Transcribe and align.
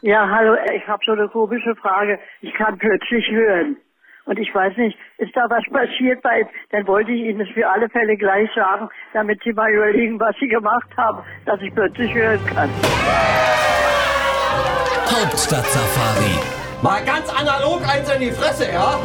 Ja, 0.00 0.28
hallo, 0.30 0.56
ich 0.72 0.86
habe 0.86 1.02
so 1.04 1.12
eine 1.12 1.28
komische 1.28 1.74
Frage. 1.74 2.20
Ich 2.40 2.54
kann 2.54 2.78
plötzlich 2.78 3.28
hören. 3.30 3.76
Und 4.26 4.38
ich 4.38 4.54
weiß 4.54 4.76
nicht, 4.76 4.96
ist 5.16 5.34
da 5.34 5.46
was 5.48 5.64
passiert 5.72 6.22
bei, 6.22 6.46
dann 6.70 6.86
wollte 6.86 7.10
ich 7.10 7.22
Ihnen 7.22 7.38
das 7.40 7.48
für 7.48 7.68
alle 7.68 7.88
Fälle 7.88 8.16
gleich 8.16 8.48
sagen, 8.54 8.88
damit 9.12 9.42
Sie 9.42 9.52
mal 9.52 9.72
überlegen, 9.72 10.20
was 10.20 10.36
Sie 10.38 10.46
gemacht 10.46 10.88
haben, 10.96 11.22
dass 11.46 11.60
ich 11.62 11.74
plötzlich 11.74 12.14
hören 12.14 12.38
kann. 12.46 12.70
Hauptstadt-Safari. 15.06 16.38
Mal 16.82 17.04
ganz 17.04 17.28
analog 17.30 17.80
eins 17.88 18.14
in 18.14 18.20
die 18.20 18.30
Fresse, 18.30 18.70
ja? 18.70 19.00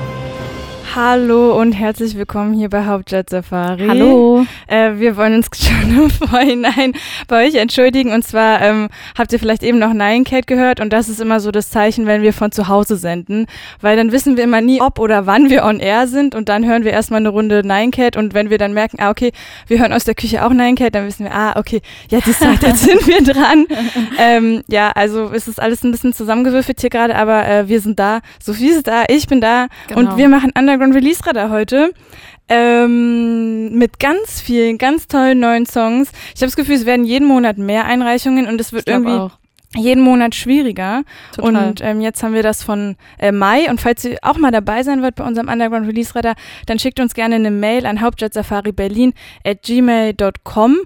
Hallo 0.96 1.60
und 1.60 1.72
herzlich 1.72 2.16
willkommen 2.16 2.54
hier 2.54 2.70
bei 2.70 2.86
Hauptstadt 2.86 3.28
Safari. 3.28 3.88
Hallo. 3.88 4.46
Äh, 4.68 4.92
wir 4.98 5.18
wollen 5.18 5.34
uns 5.34 5.48
schon 5.56 5.90
im 5.90 6.08
Vorhinein 6.12 6.94
bei 7.28 7.48
euch 7.48 7.56
entschuldigen. 7.56 8.12
Und 8.12 8.24
zwar 8.24 8.62
ähm, 8.62 8.90
habt 9.18 9.34
ihr 9.34 9.40
vielleicht 9.40 9.64
eben 9.64 9.80
noch 9.80 9.92
Nine 9.92 10.24
Cat 10.24 10.46
gehört 10.46 10.80
und 10.80 10.94
das 10.94 11.10
ist 11.10 11.20
immer 11.20 11.40
so 11.40 11.50
das 11.50 11.72
Zeichen, 11.72 12.06
wenn 12.06 12.22
wir 12.22 12.32
von 12.32 12.52
zu 12.52 12.68
Hause 12.68 12.96
senden. 12.96 13.48
Weil 13.82 13.98
dann 13.98 14.12
wissen 14.12 14.38
wir 14.38 14.44
immer 14.44 14.62
nie, 14.62 14.82
ob 14.82 15.00
oder 15.00 15.26
wann 15.26 15.50
wir 15.50 15.64
on 15.64 15.80
air 15.80 16.06
sind 16.06 16.36
und 16.36 16.48
dann 16.48 16.64
hören 16.64 16.84
wir 16.84 16.92
erstmal 16.92 17.22
eine 17.22 17.30
Runde 17.30 17.64
Nine 17.66 17.90
Cat 17.90 18.16
und 18.16 18.36
wenn 18.36 18.52
wir 18.52 18.60
dann 18.60 18.74
merken, 18.74 18.98
ah 19.00 19.10
okay, 19.10 19.32
wir 19.66 19.80
hören 19.80 19.94
aus 19.94 20.04
der 20.04 20.14
Küche 20.14 20.46
auch 20.46 20.52
Nine 20.52 20.76
Cat, 20.76 20.94
dann 20.94 21.08
wissen 21.08 21.24
wir, 21.26 21.34
ah 21.34 21.54
okay, 21.58 21.82
jetzt 22.10 22.28
ist 22.28 22.40
Zeit, 22.40 22.62
jetzt 22.62 22.84
sind 22.84 23.08
wir 23.08 23.24
dran. 23.24 23.66
ähm, 24.20 24.62
ja, 24.68 24.92
also 24.92 25.32
es 25.34 25.48
ist 25.48 25.60
alles 25.60 25.84
ein 25.84 25.90
bisschen 25.90 26.14
zusammengewürfelt 26.14 26.80
hier 26.82 26.92
gerade, 26.92 27.16
aber 27.16 27.48
äh, 27.48 27.68
wir 27.68 27.80
sind 27.82 27.98
da. 27.98 28.20
Sophie 28.40 28.68
ist 28.68 28.86
da, 28.86 29.06
ich 29.08 29.26
bin 29.26 29.42
da 29.42 29.66
Genau. 29.88 30.12
und 30.12 30.18
wir 30.18 30.30
machen 30.30 30.52
Underground 30.56 30.83
Release 30.92 31.26
Radar 31.26 31.50
heute. 31.50 31.94
Ähm, 32.50 33.74
mit 33.78 34.00
ganz 34.00 34.42
vielen, 34.42 34.78
ganz 34.78 35.08
tollen 35.08 35.40
neuen 35.40 35.66
Songs. 35.66 36.12
Ich 36.36 36.42
habe 36.42 36.48
das 36.48 36.56
Gefühl, 36.56 36.76
es 36.76 36.86
werden 36.86 37.06
jeden 37.06 37.28
Monat 37.28 37.58
mehr 37.58 37.86
Einreichungen 37.86 38.48
und 38.48 38.60
es 38.60 38.74
wird 38.74 38.88
irgendwie 38.88 39.14
auch. 39.14 39.38
Jeden 39.76 40.04
Monat 40.04 40.36
schwieriger. 40.36 41.04
Total. 41.36 41.68
Und 41.68 41.82
ähm, 41.82 42.02
jetzt 42.02 42.24
haben 42.24 42.34
wir 42.34 42.44
das 42.44 42.64
von 42.64 42.96
äh, 43.20 43.32
Mai. 43.32 43.70
Und 43.70 43.82
falls 43.82 44.06
ihr 44.06 44.18
auch 44.22 44.38
mal 44.38 44.52
dabei 44.52 44.84
sein 44.84 45.02
wollt 45.02 45.16
bei 45.16 45.24
unserem 45.24 45.50
Underground 45.50 45.88
Release 45.88 46.14
Radar, 46.16 46.36
dann 46.66 46.80
schickt 46.80 47.00
uns 47.00 47.14
gerne 47.14 47.36
eine 47.36 47.52
Mail 47.52 47.86
an 47.86 48.02
hauptstadt-safari-berlin 48.02 49.14
at 49.44 49.64
gmail.com. 49.64 50.78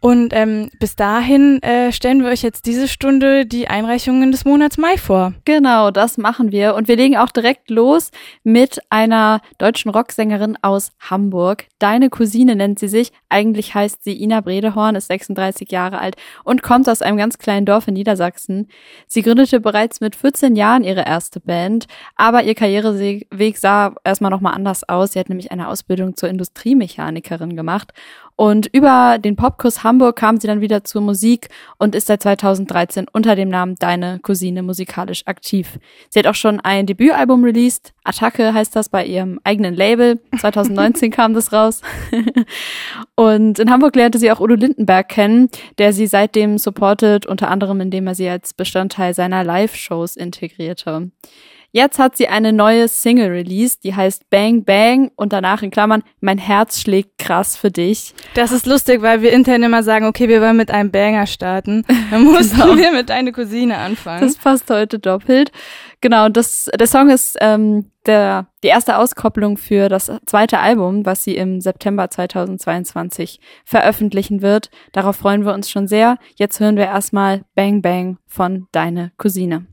Und 0.00 0.32
ähm, 0.34 0.70
bis 0.78 0.94
dahin 0.94 1.60
äh, 1.62 1.90
stellen 1.90 2.22
wir 2.22 2.30
euch 2.30 2.42
jetzt 2.42 2.66
diese 2.66 2.86
Stunde 2.86 3.46
die 3.46 3.66
Einreichungen 3.66 4.30
des 4.30 4.44
Monats 4.44 4.78
Mai 4.78 4.98
vor. 4.98 5.32
Genau, 5.44 5.90
das 5.90 6.16
machen 6.16 6.52
wir. 6.52 6.74
Und 6.76 6.86
wir 6.86 6.96
legen 6.96 7.16
auch 7.16 7.30
direkt 7.30 7.70
los 7.70 8.10
mit 8.44 8.78
einer 8.90 9.40
deutschen 9.58 9.90
Rocksängerin 9.90 10.56
aus 10.62 10.92
Hamburg. 11.00 11.66
Deine 11.78 12.10
Cousine 12.10 12.54
nennt 12.54 12.78
sie 12.78 12.88
sich. 12.88 13.10
Eigentlich 13.28 13.74
heißt 13.74 14.04
sie 14.04 14.22
Ina 14.22 14.42
Bredehorn, 14.42 14.94
ist 14.94 15.08
36 15.08 15.72
Jahre 15.72 15.98
alt 15.98 16.16
und 16.44 16.62
kommt 16.62 16.88
aus 16.88 17.02
einem 17.02 17.16
ganz 17.16 17.38
kleinen 17.38 17.66
Dorf 17.66 17.88
in 17.88 17.94
Niedersachsen. 17.94 18.35
Sie 18.38 19.22
gründete 19.22 19.60
bereits 19.60 20.00
mit 20.00 20.16
14 20.16 20.56
Jahren 20.56 20.84
ihre 20.84 21.04
erste 21.04 21.40
Band, 21.40 21.86
aber 22.14 22.42
ihr 22.42 22.54
Karriereweg 22.54 23.58
sah 23.58 23.94
erstmal 24.04 24.30
nochmal 24.30 24.54
anders 24.54 24.88
aus. 24.88 25.12
Sie 25.12 25.18
hat 25.18 25.28
nämlich 25.28 25.52
eine 25.52 25.68
Ausbildung 25.68 26.16
zur 26.16 26.28
Industriemechanikerin 26.28 27.56
gemacht 27.56 27.92
und 28.36 28.66
über 28.66 29.18
den 29.18 29.34
Popkurs 29.34 29.82
Hamburg 29.82 30.16
kam 30.16 30.36
sie 30.36 30.46
dann 30.46 30.60
wieder 30.60 30.84
zur 30.84 31.00
Musik 31.00 31.48
und 31.78 31.94
ist 31.94 32.06
seit 32.06 32.22
2013 32.22 33.06
unter 33.10 33.34
dem 33.34 33.48
Namen 33.48 33.76
Deine 33.78 34.20
Cousine 34.22 34.62
musikalisch 34.62 35.22
aktiv. 35.26 35.78
Sie 36.10 36.18
hat 36.18 36.26
auch 36.26 36.34
schon 36.34 36.60
ein 36.60 36.84
Debütalbum 36.84 37.42
released. 37.42 37.94
Attacke 38.04 38.52
heißt 38.52 38.76
das 38.76 38.90
bei 38.90 39.06
ihrem 39.06 39.40
eigenen 39.42 39.74
Label. 39.74 40.20
2019 40.38 41.10
kam 41.12 41.32
das 41.32 41.50
raus. 41.52 41.80
und 43.14 43.58
in 43.58 43.70
Hamburg 43.70 43.96
lernte 43.96 44.18
sie 44.18 44.30
auch 44.30 44.40
Udo 44.40 44.54
Lindenberg 44.54 45.08
kennen, 45.08 45.48
der 45.78 45.94
sie 45.94 46.06
seitdem 46.06 46.58
supportet, 46.58 47.24
unter 47.24 47.50
anderem 47.50 47.80
indem 47.80 48.06
er 48.06 48.14
sie 48.14 48.28
als 48.28 48.52
Bestandteil 48.52 49.14
seiner 49.14 49.44
Live-Shows 49.44 50.14
integrierte. 50.14 51.10
Jetzt 51.72 51.98
hat 51.98 52.16
sie 52.16 52.28
eine 52.28 52.52
neue 52.52 52.88
Single 52.88 53.28
released, 53.28 53.84
die 53.84 53.94
heißt 53.94 54.30
Bang 54.30 54.64
Bang 54.64 55.10
und 55.16 55.32
danach 55.32 55.62
in 55.62 55.70
Klammern 55.70 56.02
Mein 56.20 56.38
Herz 56.38 56.80
schlägt 56.80 57.18
krass 57.18 57.56
für 57.56 57.70
dich. 57.70 58.14
Das 58.34 58.52
ist 58.52 58.66
lustig, 58.66 59.02
weil 59.02 59.22
wir 59.22 59.32
intern 59.32 59.62
immer 59.62 59.82
sagen, 59.82 60.06
okay, 60.06 60.28
wir 60.28 60.40
wollen 60.40 60.56
mit 60.56 60.70
einem 60.70 60.90
Banger 60.90 61.26
starten. 61.26 61.84
Dann 62.10 62.24
mussten 62.24 62.56
Genau. 62.60 62.76
wir 62.76 62.92
mit 62.92 63.10
deine 63.10 63.32
Cousine 63.32 63.78
anfangen. 63.78 64.22
Das 64.22 64.36
passt 64.36 64.70
heute 64.70 64.98
doppelt. 64.98 65.52
Genau, 66.00 66.28
das, 66.28 66.70
der 66.78 66.86
Song 66.86 67.10
ist 67.10 67.36
ähm, 67.40 67.90
der, 68.06 68.46
die 68.62 68.68
erste 68.68 68.98
Auskopplung 68.98 69.56
für 69.56 69.88
das 69.88 70.12
zweite 70.26 70.58
Album, 70.58 71.04
was 71.04 71.24
sie 71.24 71.36
im 71.36 71.60
September 71.60 72.08
2022 72.10 73.40
veröffentlichen 73.64 74.42
wird. 74.42 74.70
Darauf 74.92 75.16
freuen 75.16 75.44
wir 75.44 75.54
uns 75.54 75.70
schon 75.70 75.88
sehr. 75.88 76.18
Jetzt 76.36 76.60
hören 76.60 76.76
wir 76.76 76.84
erstmal 76.84 77.42
Bang 77.54 77.82
Bang 77.82 78.18
von 78.26 78.66
Deine 78.72 79.12
Cousine. 79.16 79.66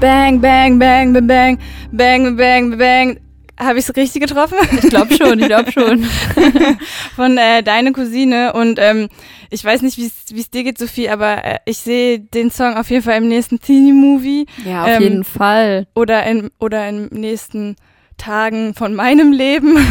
Bang, 0.00 0.40
bang, 0.40 0.78
bang, 0.78 1.12
bang, 1.12 1.26
bang, 1.26 1.58
bang, 1.92 2.36
bang, 2.36 2.78
bang. 2.78 3.20
Habe 3.58 3.78
ich 3.78 3.88
es 3.88 3.96
richtig 3.96 4.20
getroffen? 4.20 4.58
Ich 4.82 4.90
glaube 4.90 5.14
schon, 5.14 5.38
ich 5.40 5.46
glaube 5.46 5.72
schon. 5.72 6.04
Von 7.16 7.38
äh, 7.38 7.62
deine 7.62 7.92
Cousine 7.92 8.52
und 8.52 8.78
ähm, 8.78 9.08
ich 9.48 9.64
weiß 9.64 9.80
nicht, 9.80 9.96
wie 9.96 10.04
es 10.40 10.50
dir 10.50 10.64
geht, 10.64 10.76
Sophie, 10.76 11.08
aber 11.08 11.42
äh, 11.42 11.58
ich 11.64 11.78
sehe 11.78 12.18
den 12.20 12.50
Song 12.50 12.74
auf 12.76 12.90
jeden 12.90 13.02
Fall 13.02 13.16
im 13.16 13.28
nächsten 13.28 13.58
Teenie-Movie 13.58 14.44
Ja, 14.66 14.82
auf 14.84 14.88
Ähm, 14.90 15.02
jeden 15.02 15.24
Fall. 15.24 15.86
oder 15.94 16.24
in 16.26 16.50
oder 16.58 16.86
in 16.86 17.06
nächsten 17.06 17.76
Tagen 18.18 18.74
von 18.74 18.94
meinem 18.94 19.32
Leben. 19.32 19.76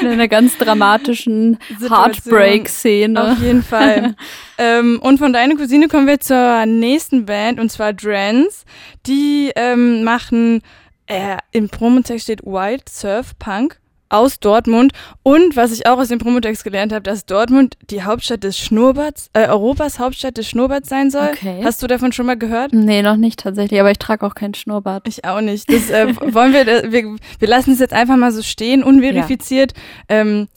In 0.00 0.08
einer 0.08 0.28
ganz 0.28 0.56
dramatischen. 0.56 1.58
Heartbreak-Szene. 1.80 3.32
Auf 3.32 3.38
jeden 3.40 3.62
Fall. 3.62 4.14
ähm, 4.58 4.98
und 5.02 5.18
von 5.18 5.32
deiner 5.32 5.56
Cousine 5.56 5.88
kommen 5.88 6.06
wir 6.06 6.20
zur 6.20 6.66
nächsten 6.66 7.26
Band 7.26 7.60
und 7.60 7.70
zwar 7.70 7.92
Drans. 7.92 8.64
Die 9.06 9.52
ähm, 9.56 10.04
machen, 10.04 10.62
äh, 11.06 11.36
im 11.50 11.68
Promotext 11.68 12.24
steht 12.24 12.42
Wild 12.44 12.88
Surf 12.88 13.32
Punk 13.38 13.81
aus 14.12 14.40
Dortmund. 14.40 14.92
Und 15.22 15.56
was 15.56 15.72
ich 15.72 15.86
auch 15.86 15.98
aus 15.98 16.08
dem 16.08 16.18
Promotext 16.18 16.64
gelernt 16.64 16.92
habe, 16.92 17.02
dass 17.02 17.26
Dortmund 17.26 17.76
die 17.90 18.02
Hauptstadt 18.02 18.44
des 18.44 18.58
Schnurrbarts, 18.58 19.30
äh, 19.32 19.48
Europas 19.48 19.98
Hauptstadt 19.98 20.36
des 20.36 20.48
Schnurrbarts 20.48 20.88
sein 20.88 21.10
soll. 21.10 21.30
Okay. 21.32 21.60
Hast 21.64 21.82
du 21.82 21.86
davon 21.86 22.12
schon 22.12 22.26
mal 22.26 22.36
gehört? 22.36 22.72
Nee, 22.72 23.02
noch 23.02 23.16
nicht 23.16 23.40
tatsächlich, 23.40 23.80
aber 23.80 23.90
ich 23.90 23.98
trage 23.98 24.26
auch 24.26 24.34
keinen 24.34 24.54
Schnurrbart. 24.54 25.08
Ich 25.08 25.24
auch 25.24 25.40
nicht. 25.40 25.72
Das 25.72 25.90
äh, 25.90 26.14
wollen 26.34 26.52
wir, 26.52 26.66
äh, 26.66 26.92
wir, 26.92 27.16
wir 27.38 27.48
lassen 27.48 27.72
es 27.72 27.78
jetzt 27.78 27.94
einfach 27.94 28.16
mal 28.16 28.32
so 28.32 28.42
stehen, 28.42 28.84
unverifiziert. 28.84 29.72
Ähm, 30.08 30.48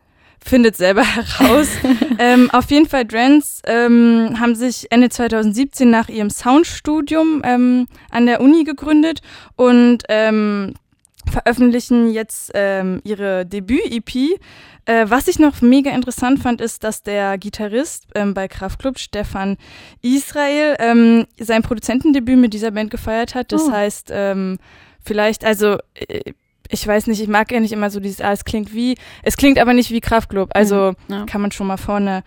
findet 0.46 0.78
selber 0.78 1.04
heraus. 1.16 1.68
ähm, 2.20 2.50
auf 2.52 2.70
jeden 2.70 2.88
Fall, 2.88 3.06
Drance 3.06 3.62
ähm, 3.66 4.36
haben 4.40 4.56
sich 4.56 4.88
Ende 4.92 5.10
2017 5.10 5.90
nach 5.90 6.08
ihrem 6.08 6.30
Soundstudium 6.30 7.42
ähm, 7.44 7.88
an 8.12 8.26
der 8.26 8.42
Uni 8.42 8.64
gegründet 8.64 9.22
und 9.56 10.04
ähm, 10.10 10.74
veröffentlichen 11.32 12.12
jetzt 12.12 12.52
ähm, 12.54 13.02
ihre 13.04 13.46
Debüt-EP. 13.46 14.40
Äh, 14.88 15.06
was 15.10 15.28
ich 15.28 15.40
noch 15.40 15.62
mega 15.62 15.92
interessant 15.92 16.40
fand, 16.40 16.62
ist, 16.62 16.84
dass 16.84 17.02
der 17.04 17.38
Gitarrist 17.38 18.06
ähm, 18.16 18.34
bei 18.34 18.48
Kraftklub, 18.48 19.00
Stefan 19.00 19.58
Israel, 20.02 20.76
ähm, 20.80 21.26
sein 21.40 21.64
Produzentendebüt 21.64 22.38
mit 22.38 22.54
dieser 22.54 22.72
Band 22.72 22.92
gefeiert 22.92 23.34
hat. 23.36 23.52
Das 23.52 23.64
Oh. 23.64 23.72
heißt, 23.72 24.10
ähm, 24.14 24.58
vielleicht, 25.04 25.44
also 25.44 25.78
äh, 25.96 26.34
ich 26.70 26.86
weiß 26.86 27.08
nicht, 27.08 27.22
ich 27.22 27.28
mag 27.28 27.52
ja 27.52 27.60
nicht 27.60 27.74
immer 27.74 27.90
so 27.90 28.00
dieses, 28.00 28.22
ah, 28.22 28.32
es 28.32 28.44
klingt 28.46 28.74
wie, 28.74 28.96
es 29.24 29.38
klingt 29.38 29.60
aber 29.60 29.74
nicht 29.74 29.92
wie 29.92 30.02
Kraftklub. 30.02 30.50
Also 30.54 30.94
Ja. 31.08 31.26
kann 31.26 31.42
man 31.42 31.52
schon 31.52 31.68
mal 31.68 31.78
vorne 31.78 32.24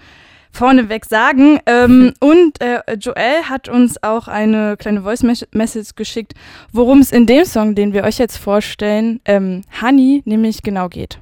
vorneweg 0.53 1.05
sagen. 1.05 1.61
Ähm, 1.67 2.15
und 2.21 2.61
äh, 2.61 2.81
Joel 2.99 3.45
hat 3.49 3.69
uns 3.69 4.03
auch 4.03 4.29
eine 4.29 4.77
kleine 4.77 5.03
Voice 5.03 5.23
Mes- 5.23 5.47
Message 5.53 5.95
geschickt, 5.97 6.35
worum 6.73 7.01
es 7.01 7.13
in 7.13 7.27
dem 7.27 7.45
Song, 7.45 7.75
den 7.75 7.93
wir 7.93 8.05
euch 8.05 8.19
jetzt 8.19 8.37
vorstellen, 8.39 9.21
ähm, 9.25 9.63
Honey, 9.81 10.23
nämlich 10.25 10.63
genau 10.63 10.89
geht. 10.89 11.19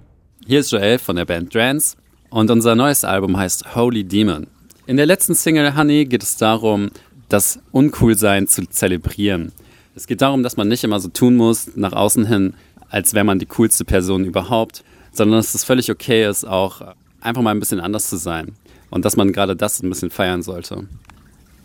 Hier 0.47 0.61
ist 0.61 0.71
Joel 0.71 0.99
von 0.99 1.17
der 1.17 1.25
Band 1.25 1.55
Drance 1.55 1.97
und 2.31 2.51
unser 2.51 2.75
neues 2.75 3.05
Album 3.05 3.37
heißt 3.37 3.75
Holy 3.75 4.05
Demon. 4.05 4.47
In 4.87 4.97
der 4.97 5.07
letzten 5.07 5.35
Single 5.35 5.77
Honey 5.77 6.05
geht 6.05 6.23
es 6.23 6.37
darum, 6.37 6.91
das 7.29 7.59
Uncoolsein 7.73 8.47
zu 8.47 8.67
zelebrieren. 8.69 9.53
Es 9.97 10.07
geht 10.07 10.23
darum, 10.23 10.43
dass 10.43 10.57
man 10.57 10.69
nicht 10.69 10.85
immer 10.85 11.01
so 11.01 11.09
tun 11.09 11.37
muss, 11.37 11.75
nach 11.75 11.93
außen 11.93 12.27
hin, 12.27 12.55
als 12.89 13.15
wäre 13.15 13.25
man 13.25 13.39
die 13.39 13.47
coolste 13.47 13.85
Person 13.85 14.25
überhaupt, 14.25 14.85
sondern 15.11 15.39
dass 15.39 15.55
es 15.55 15.65
völlig 15.65 15.91
okay 15.91 16.29
ist, 16.29 16.45
auch 16.47 16.95
einfach 17.21 17.43
mal 17.43 17.51
ein 17.51 17.59
bisschen 17.61 17.81
anders 17.81 18.09
zu 18.09 18.17
sein. 18.17 18.55
Und 18.91 19.05
dass 19.05 19.17
man 19.17 19.33
gerade 19.33 19.57
das 19.57 19.83
ein 19.83 19.89
bisschen 19.89 20.11
feiern 20.11 20.43
sollte. 20.43 20.87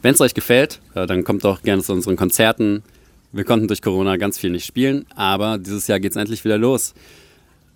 Wenn 0.01 0.13
es 0.13 0.21
euch 0.21 0.33
gefällt, 0.33 0.81
dann 0.93 1.23
kommt 1.23 1.43
doch 1.43 1.61
gerne 1.61 1.83
zu 1.83 1.93
unseren 1.93 2.15
Konzerten. 2.15 2.83
Wir 3.31 3.43
konnten 3.43 3.67
durch 3.67 3.81
Corona 3.81 4.17
ganz 4.17 4.37
viel 4.37 4.49
nicht 4.49 4.65
spielen, 4.65 5.05
aber 5.15 5.57
dieses 5.57 5.87
Jahr 5.87 5.99
geht's 5.99 6.15
endlich 6.15 6.43
wieder 6.43 6.57
los. 6.57 6.93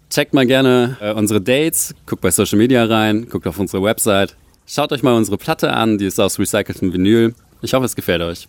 Checkt 0.09 0.33
mal 0.33 0.45
gerne 0.45 0.97
äh, 0.99 1.13
unsere 1.13 1.41
Dates, 1.41 1.95
guckt 2.05 2.21
bei 2.21 2.31
Social 2.31 2.57
Media 2.57 2.83
rein, 2.85 3.27
guckt 3.29 3.47
auf 3.47 3.59
unsere 3.59 3.81
Website. 3.81 4.35
Schaut 4.67 4.91
euch 4.91 5.03
mal 5.03 5.13
unsere 5.13 5.37
Platte 5.37 5.71
an, 5.71 5.97
die 5.97 6.05
ist 6.05 6.19
aus 6.19 6.39
recyceltem 6.39 6.91
Vinyl. 6.91 7.33
Ich 7.61 7.73
hoffe, 7.73 7.85
es 7.85 7.95
gefällt 7.95 8.21
euch. 8.21 8.47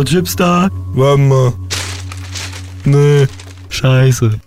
Noch 0.00 0.04
Chips 0.08 0.34
da? 0.36 0.68
Warte 0.94 1.20
mal. 1.20 1.52
Nee. 2.84 3.26
Scheiße. 3.68 4.40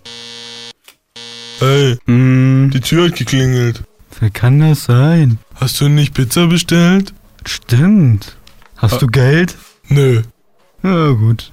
Hey, 1.60 1.96
Hm, 2.06 2.70
die 2.74 2.80
Tür 2.80 3.06
hat 3.06 3.16
geklingelt. 3.16 3.82
wer 4.20 4.30
kann 4.30 4.60
das 4.60 4.84
sein? 4.84 5.38
Hast 5.54 5.80
du 5.80 5.88
nicht 5.88 6.14
Pizza 6.14 6.46
bestellt? 6.46 7.14
Stimmt. 7.46 8.36
Hast 8.76 9.00
du 9.00 9.06
Geld? 9.06 9.56
Nö. 9.88 10.22
Ja, 10.82 11.10
gut. 11.10 11.50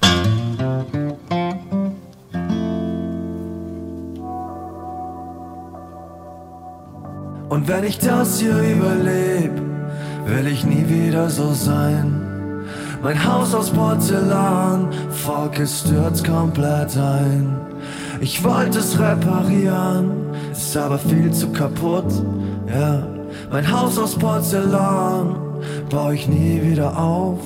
Und 7.48 7.68
wenn 7.68 7.84
ich 7.84 7.98
das 7.98 8.40
hier 8.40 8.56
überleb, 8.58 9.52
will 10.26 10.46
ich 10.46 10.64
nie 10.64 10.88
wieder 10.88 11.28
so 11.28 11.52
sein. 11.52 12.31
Mein 13.02 13.24
Haus 13.26 13.52
aus 13.52 13.70
Porzellan, 13.70 14.88
fuck, 15.10 15.58
es 15.58 15.80
stürzt 15.80 16.24
komplett 16.24 16.96
ein. 16.96 17.56
Ich 18.20 18.44
wollte 18.44 18.78
es 18.78 18.96
reparieren, 18.96 20.12
ist 20.52 20.76
aber 20.76 20.98
viel 20.98 21.32
zu 21.32 21.50
kaputt, 21.50 22.04
ja. 22.68 23.02
Mein 23.50 23.70
Haus 23.72 23.98
aus 23.98 24.14
Porzellan, 24.16 25.34
baue 25.90 26.14
ich 26.14 26.28
nie 26.28 26.62
wieder 26.62 26.96
auf. 26.96 27.40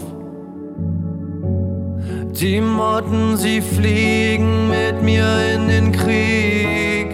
Die 2.38 2.60
Motten, 2.60 3.38
sie 3.38 3.62
fliegen 3.62 4.68
mit 4.68 5.02
mir 5.02 5.26
in 5.54 5.68
den 5.68 5.90
Krieg. 5.90 7.08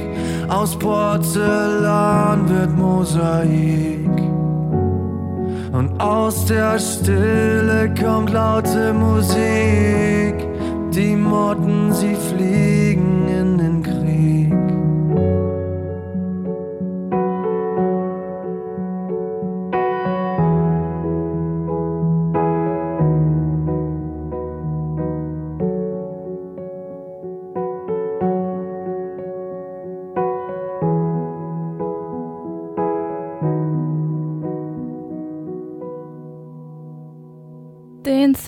Aus 0.48 0.76
Porzellan 0.76 2.48
wird 2.48 2.76
Mosaik. 2.76 4.31
Und 5.72 5.98
aus 5.98 6.44
der 6.44 6.78
Stille 6.78 7.92
kommt 7.98 8.30
laute 8.30 8.92
Musik. 8.92 10.34
Die 10.94 11.16
Motten, 11.16 11.92
sie 11.94 12.14
fliegen 12.14 13.26
in 13.26 13.56
den 13.56 13.81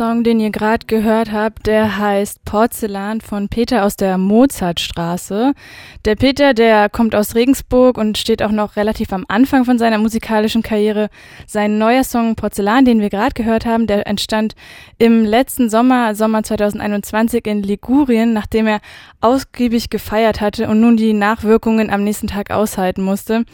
Song, 0.05 0.23
den 0.23 0.39
ihr 0.39 0.51
gerade 0.51 0.85
gehört 0.87 1.33
habt, 1.33 1.67
der 1.67 1.97
heißt 1.97 2.45
Porzellan 2.45 3.23
von 3.23 3.49
Peter 3.49 3.87
aus 3.87 3.97
der 3.97 4.19
Mozartstraße. 4.19 5.55
Der 6.05 6.15
Peter, 6.15 6.53
der 6.53 6.91
kommt 6.91 7.15
aus 7.15 7.35
Regensburg 7.35 7.97
und 7.97 8.19
steht 8.19 8.43
auch 8.43 8.51
noch 8.51 8.77
relativ 8.77 9.15
am 9.15 9.25
Anfang 9.29 9.65
von 9.65 9.79
seiner 9.79 9.97
musikalischen 9.97 10.63
Karriere. 10.63 11.09
Sein 11.47 11.79
neuer 11.79 12.05
Song 12.05 12.37
Porzellan, 12.37 12.85
den 12.85 13.01
wir 13.01 13.09
gerade 13.09 13.33
gehört 13.33 13.65
haben, 13.65 13.87
der 13.87 14.07
entstand 14.07 14.55
im 14.99 15.25
letzten 15.25 15.71
Sommer, 15.71 16.15
Sommer 16.15 16.43
2021 16.43 17.47
in 17.47 17.63
Ligurien, 17.63 18.35
nachdem 18.35 18.67
er 18.67 18.81
ausgiebig 19.23 19.89
gefeiert 19.89 20.43
hatte 20.43 20.69
und 20.69 20.83
nun 20.83 20.99
die 20.99 21.15
Nachwirkungen 21.15 21.89
am 21.89 22.05
nächsten 22.05 22.27
Tag 22.27 22.51
aushalten 22.51 23.01
musste. 23.01 23.47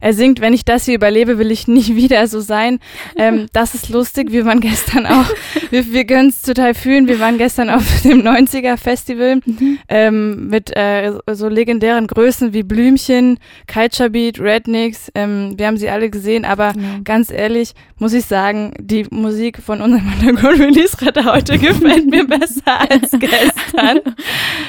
Er 0.00 0.12
singt, 0.12 0.40
wenn 0.40 0.52
ich 0.52 0.64
das 0.64 0.84
hier 0.84 0.94
überlebe, 0.94 1.38
will 1.38 1.50
ich 1.50 1.68
nie 1.68 1.86
wieder 1.96 2.26
so 2.26 2.40
sein. 2.40 2.78
Ähm, 3.16 3.46
das 3.52 3.74
ist 3.74 3.88
lustig. 3.88 4.32
Wir 4.32 4.44
waren 4.44 4.60
gestern 4.60 5.06
auch, 5.06 5.26
wir, 5.70 5.92
wir 5.92 6.04
können 6.04 6.28
es 6.28 6.42
total 6.42 6.74
fühlen. 6.74 7.08
Wir 7.08 7.20
waren 7.20 7.38
gestern 7.38 7.70
auf 7.70 7.84
dem 8.04 8.22
90er 8.22 8.76
Festival 8.76 9.40
ähm, 9.88 10.48
mit 10.48 10.74
äh, 10.76 11.12
so 11.32 11.48
legendären 11.48 12.06
Größen 12.06 12.52
wie 12.52 12.62
Blümchen, 12.62 13.38
Culture 13.72 14.10
Beat, 14.10 14.40
Rednecks. 14.40 15.10
Ähm, 15.14 15.54
wir 15.56 15.66
haben 15.66 15.76
sie 15.76 15.88
alle 15.88 16.10
gesehen, 16.10 16.44
aber 16.44 16.72
ganz 17.04 17.30
ehrlich 17.30 17.72
muss 17.98 18.12
ich 18.12 18.24
sagen, 18.26 18.72
die 18.78 19.06
Musik 19.10 19.58
von 19.64 19.80
unserem 19.80 20.12
Underground-Release-Retter 20.20 21.24
heute 21.32 21.58
gefällt 21.58 22.06
mir 22.10 22.26
besser 22.26 22.80
als 22.90 23.10
gestern. 23.10 24.00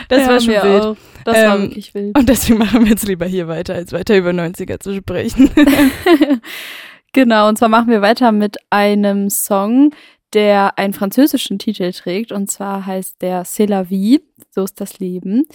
Das 0.07 0.21
Ja, 0.21 0.27
war 0.27 0.39
schon 0.39 0.47
wild. 0.53 0.63
auch. 0.83 0.97
Das 1.25 1.35
war 1.35 1.55
Ähm, 1.55 1.61
wirklich 1.63 1.93
wild. 1.93 2.17
Und 2.17 2.29
deswegen 2.29 2.59
machen 2.59 2.81
wir 2.83 2.89
jetzt 2.91 3.07
lieber 3.07 3.25
hier 3.25 3.47
weiter, 3.47 3.75
als 3.75 3.91
weiter 3.91 4.17
über 4.17 4.31
90er 4.31 4.79
zu 4.79 4.95
sprechen. 4.95 5.49
Genau, 7.13 7.49
und 7.49 7.57
zwar 7.57 7.69
machen 7.69 7.89
wir 7.89 8.01
weiter 8.01 8.31
mit 8.31 8.57
einem 8.69 9.29
Song, 9.31 9.91
der 10.33 10.77
einen 10.77 10.93
französischen 10.93 11.57
Titel 11.57 11.91
trägt, 11.91 12.31
und 12.31 12.51
zwar 12.51 12.85
heißt 12.85 13.21
der 13.21 13.45
C'est 13.45 13.67
la 13.67 13.89
vie, 13.89 14.21
so 14.51 14.63
ist 14.63 14.79
das 14.79 14.99
Leben. 14.99 15.45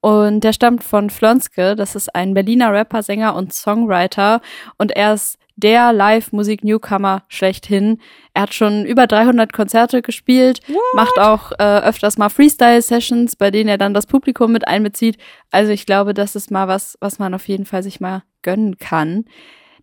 Und 0.00 0.44
der 0.44 0.52
stammt 0.52 0.84
von 0.84 1.10
Flonske, 1.10 1.74
das 1.74 1.96
ist 1.96 2.14
ein 2.14 2.32
Berliner 2.32 2.72
Rapper, 2.72 3.02
Sänger 3.02 3.34
und 3.34 3.52
Songwriter, 3.52 4.40
und 4.78 4.92
er 4.92 5.14
ist 5.14 5.36
der 5.60 5.92
Live-Musik-Newcomer 5.92 7.22
schlechthin. 7.28 8.00
Er 8.34 8.42
hat 8.42 8.54
schon 8.54 8.84
über 8.84 9.06
300 9.06 9.52
Konzerte 9.52 10.02
gespielt, 10.02 10.60
macht 10.94 11.18
auch 11.18 11.52
äh, 11.52 11.80
öfters 11.80 12.18
mal 12.18 12.28
Freestyle-Sessions, 12.28 13.36
bei 13.36 13.50
denen 13.50 13.68
er 13.68 13.78
dann 13.78 13.94
das 13.94 14.06
Publikum 14.06 14.52
mit 14.52 14.66
einbezieht. 14.66 15.18
Also 15.50 15.72
ich 15.72 15.86
glaube, 15.86 16.14
das 16.14 16.34
ist 16.34 16.50
mal 16.50 16.68
was, 16.68 16.96
was 17.00 17.18
man 17.18 17.34
auf 17.34 17.48
jeden 17.48 17.66
Fall 17.66 17.82
sich 17.82 18.00
mal 18.00 18.22
gönnen 18.42 18.78
kann. 18.78 19.24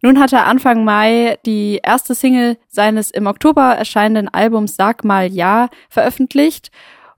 Nun 0.01 0.19
hat 0.19 0.33
er 0.33 0.45
Anfang 0.45 0.83
Mai 0.83 1.37
die 1.45 1.79
erste 1.83 2.13
Single 2.13 2.57
seines 2.67 3.09
im 3.09 3.25
Oktober 3.25 3.73
erscheinenden 3.75 4.31
Albums 4.31 4.75
Sag 4.75 5.03
mal 5.03 5.31
Ja 5.31 5.69
veröffentlicht. 5.89 6.69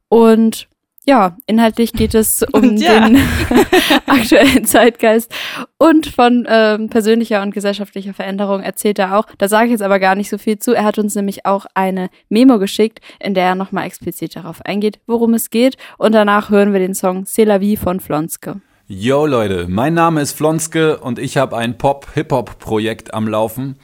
Und 0.08 0.69
ja, 1.10 1.36
inhaltlich 1.48 1.92
geht 1.92 2.14
es 2.14 2.44
um 2.54 2.78
ja. 2.78 3.10
den 3.10 3.18
aktuellen 4.06 4.66
Zeitgeist 4.66 5.34
und 5.78 6.06
von 6.06 6.46
ähm, 6.48 6.90
persönlicher 6.90 7.42
und 7.42 7.54
gesellschaftlicher 7.54 8.14
Veränderung 8.14 8.62
erzählt 8.62 9.00
er 9.00 9.18
auch. 9.18 9.26
Da 9.40 9.48
sage 9.48 9.66
ich 9.66 9.72
jetzt 9.72 9.82
aber 9.82 10.00
gar 10.00 10.16
nicht 10.16 10.30
so 10.30 10.38
viel 10.38 10.60
zu. 10.60 10.74
Er 10.74 10.84
hat 10.84 11.00
uns 11.00 11.16
nämlich 11.16 11.46
auch 11.46 11.66
eine 11.74 12.10
Memo 12.30 12.60
geschickt, 12.60 13.00
in 13.20 13.34
der 13.34 13.46
er 13.46 13.56
nochmal 13.56 13.88
explizit 13.88 14.36
darauf 14.36 14.64
eingeht, 14.64 15.00
worum 15.08 15.34
es 15.34 15.50
geht. 15.50 15.78
Und 15.98 16.14
danach 16.14 16.52
hören 16.52 16.74
wir 16.74 16.80
den 16.80 16.94
Song 16.94 17.24
C'est 17.24 17.46
la 17.46 17.60
vie 17.60 17.76
von 17.76 18.00
Flonske. 18.00 18.62
Yo 18.88 19.26
Leute, 19.26 19.66
mein 19.68 19.96
Name 19.96 20.22
ist 20.22 20.34
Flonske 20.34 20.98
und 21.00 21.18
ich 21.18 21.38
habe 21.38 21.58
ein 21.58 21.78
Pop-Hip-Hop-Projekt 21.78 23.14
am 23.14 23.28
Laufen. 23.28 23.78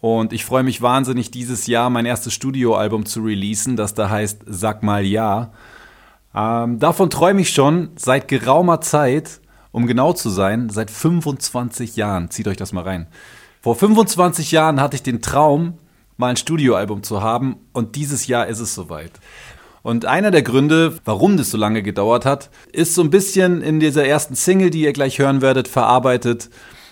Und 0.00 0.32
ich 0.32 0.44
freue 0.44 0.62
mich 0.62 0.82
wahnsinnig, 0.82 1.30
dieses 1.30 1.66
Jahr 1.66 1.90
mein 1.90 2.06
erstes 2.06 2.34
Studioalbum 2.34 3.04
zu 3.04 3.20
releasen, 3.20 3.76
das 3.76 3.94
da 3.94 4.10
heißt 4.10 4.42
Sag 4.46 4.82
mal 4.82 5.04
Ja. 5.04 5.52
Ähm, 6.34 6.78
davon 6.78 7.10
träume 7.10 7.40
ich 7.40 7.50
schon 7.50 7.90
seit 7.96 8.28
geraumer 8.28 8.80
Zeit, 8.80 9.40
um 9.72 9.86
genau 9.86 10.12
zu 10.12 10.30
sein, 10.30 10.70
seit 10.70 10.90
25 10.90 11.96
Jahren. 11.96 12.30
Zieht 12.30 12.48
euch 12.48 12.56
das 12.56 12.72
mal 12.72 12.84
rein. 12.84 13.06
Vor 13.60 13.74
25 13.74 14.52
Jahren 14.52 14.80
hatte 14.80 14.96
ich 14.96 15.02
den 15.02 15.20
Traum, 15.20 15.78
mal 16.16 16.28
ein 16.28 16.36
Studioalbum 16.36 17.02
zu 17.02 17.22
haben 17.22 17.56
und 17.72 17.96
dieses 17.96 18.26
Jahr 18.26 18.46
ist 18.46 18.60
es 18.60 18.74
soweit. 18.74 19.12
Und 19.82 20.04
einer 20.04 20.30
der 20.30 20.42
Gründe, 20.42 20.98
warum 21.04 21.36
das 21.36 21.50
so 21.50 21.56
lange 21.56 21.82
gedauert 21.82 22.24
hat, 22.24 22.50
ist 22.72 22.94
so 22.94 23.02
ein 23.02 23.10
bisschen 23.10 23.62
in 23.62 23.80
dieser 23.80 24.04
ersten 24.04 24.34
Single, 24.34 24.70
die 24.70 24.82
ihr 24.82 24.92
gleich 24.92 25.18
hören 25.18 25.40
werdet, 25.40 25.68
verarbeitet, 25.68 26.50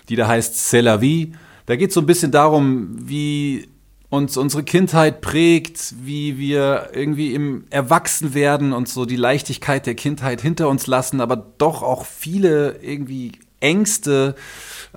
die 0.09 0.15
da 0.15 0.27
heißt 0.27 0.55
C'est 0.55 0.81
la 0.81 1.01
vie. 1.01 1.33
Da 1.65 1.75
geht 1.75 1.89
es 1.89 1.93
so 1.93 2.01
ein 2.01 2.05
bisschen 2.05 2.31
darum, 2.31 2.95
wie 2.97 3.67
uns 4.09 4.37
unsere 4.37 4.63
Kindheit 4.63 5.21
prägt, 5.21 5.95
wie 6.01 6.37
wir 6.37 6.91
irgendwie 6.93 7.33
im 7.33 7.65
Erwachsenwerden 7.69 8.71
und 8.73 8.87
so 8.87 9.05
die 9.05 9.17
Leichtigkeit 9.17 9.85
der 9.85 9.95
Kindheit 9.95 10.41
hinter 10.41 10.69
uns 10.69 10.87
lassen, 10.87 11.19
aber 11.19 11.35
doch 11.35 11.83
auch 11.83 12.05
viele 12.05 12.77
irgendwie 12.81 13.33
Ängste 13.59 14.35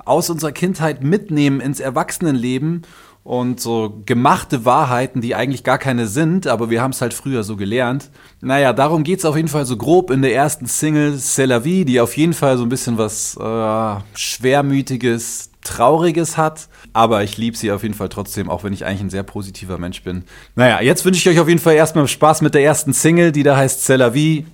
aus 0.05 0.31
unserer 0.31 0.53
Kindheit 0.53 1.03
mitnehmen 1.03 1.61
ins 1.61 1.81
Erwachsenenleben 1.81 2.83
und 3.23 3.61
so 3.61 4.03
gemachte 4.07 4.65
Wahrheiten, 4.65 5.21
die 5.21 5.35
eigentlich 5.35 5.65
gar 5.65 5.79
keine 5.79 6.07
sind, 6.07 6.47
aber 6.47 6.71
wir 6.71 6.81
haben 6.81 6.93
es 6.93 7.03
halt 7.03 7.13
früher 7.13 7.43
so 7.43 7.57
gelernt. 7.57 8.11
Naja, 8.41 8.73
darum 8.73 9.03
geht's 9.03 9.25
auf 9.25 9.37
jeden 9.37 9.49
Fall 9.49 9.67
so 9.67 9.77
grob 9.77 10.11
in 10.11 10.23
der 10.23 10.35
ersten 10.35 10.67
Single 10.67 11.15
C'est 11.15 11.47
la 11.47 11.65
vie, 11.65 11.85
die 11.85 12.01
auf 12.01 12.17
jeden 12.17 12.33
Fall 12.33 12.57
so 12.57 12.65
ein 12.65 12.71
bisschen 12.71 12.97
was 12.97 13.37
äh, 13.37 14.01
Schwermütiges, 14.15 15.50
Trauriges 15.63 16.37
hat. 16.37 16.69
Aber 16.93 17.23
ich 17.23 17.37
liebe 17.37 17.57
sie 17.57 17.73
auf 17.73 17.83
jeden 17.83 17.95
Fall 17.95 18.09
trotzdem, 18.09 18.51
auch 18.51 18.65
wenn 18.65 18.73
ich 18.73 18.85
eigentlich 18.85 19.03
ein 19.03 19.11
sehr 19.11 19.23
positiver 19.23 19.79
Mensch 19.79 20.03
bin. 20.03 20.25
Naja, 20.55 20.81
jetzt 20.81 21.05
wünsche 21.05 21.21
ich 21.21 21.29
euch 21.35 21.41
auf 21.41 21.49
jeden 21.49 21.61
Fall 21.61 21.75
erstmal 21.75 22.07
Spaß 22.09 22.43
mit 22.43 22.55
der 22.55 22.63
ersten 22.63 22.93
Single, 22.93 23.33
die 23.33 23.43
da 23.43 23.57
heißt 23.57 23.89
C'est 23.89 23.97
la 23.97 24.15
vie. 24.15 24.47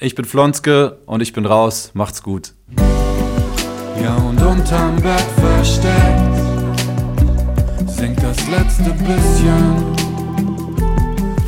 Ich 0.00 0.14
bin 0.14 0.24
Flonske 0.24 0.98
und 1.06 1.20
ich 1.20 1.32
bin 1.32 1.46
raus. 1.46 1.90
Macht's 1.94 2.22
gut. 2.22 2.52
Ja, 4.02 4.16
und 4.16 4.42
unterm 4.42 4.96
Bett 4.96 5.24
versteckt 5.40 6.34
singt 7.86 8.22
das 8.22 8.36
letzte 8.48 8.90
bisschen 8.90 9.94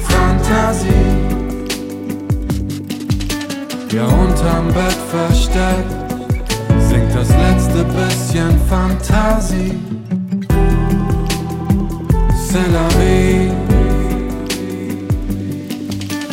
Fantasie. 0.08 0.88
Ja, 3.92 4.06
unterm 4.06 4.68
Bett 4.68 4.96
versteckt 5.11 5.90
singt 6.88 7.14
das 7.14 7.28
letzte 7.28 7.85
bisschen 7.85 8.05
Fantasie. 8.68 9.72
C'est 12.34 12.68
la 12.70 12.88
vie, 12.98 13.50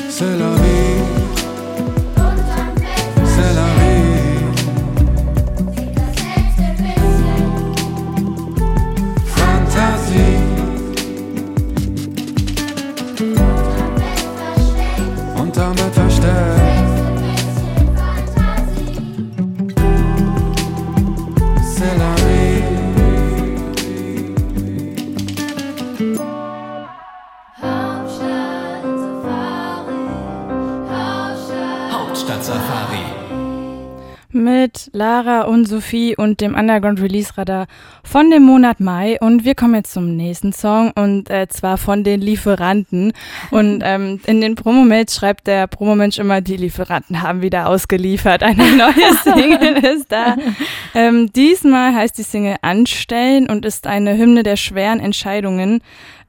c'est 0.10 0.38
la 0.38 0.52
vie, 0.62 0.73
Lara 34.96 35.42
und 35.42 35.66
Sophie 35.66 36.16
und 36.16 36.40
dem 36.40 36.54
Underground 36.54 37.02
Release 37.02 37.36
Radar 37.36 37.66
von 38.04 38.30
dem 38.30 38.44
Monat 38.44 38.80
Mai. 38.80 39.18
Und 39.20 39.44
wir 39.44 39.56
kommen 39.56 39.74
jetzt 39.74 39.92
zum 39.92 40.16
nächsten 40.16 40.54
Song 40.54 40.92
und 40.92 41.32
äh, 41.32 41.48
zwar 41.50 41.80
von 41.80 42.04
den 42.04 42.22
Lieferanten. 42.22 43.12
Und 43.50 43.82
ähm, 43.84 44.20
in 44.28 44.40
den 44.40 44.54
Promomails 44.54 45.16
schreibt 45.16 45.48
der 45.48 45.66
Promomensch 45.66 46.20
immer, 46.20 46.42
die 46.42 46.58
Lieferanten 46.58 47.24
haben 47.24 47.42
wieder 47.42 47.68
ausgeliefert. 47.68 48.44
Eine 48.44 48.72
neue 48.78 49.16
Single 49.24 49.84
ist 49.84 50.12
da. 50.12 50.38
Ähm, 50.94 51.34
diesmal 51.34 51.96
heißt 51.96 52.16
die 52.18 52.24
Single 52.24 52.58
Anstellen 52.62 53.50
und 53.50 53.66
ist 53.66 53.88
eine 53.88 54.16
Hymne 54.16 54.44
der 54.44 54.58
schweren 54.58 55.00
Entscheidungen. 55.00 55.82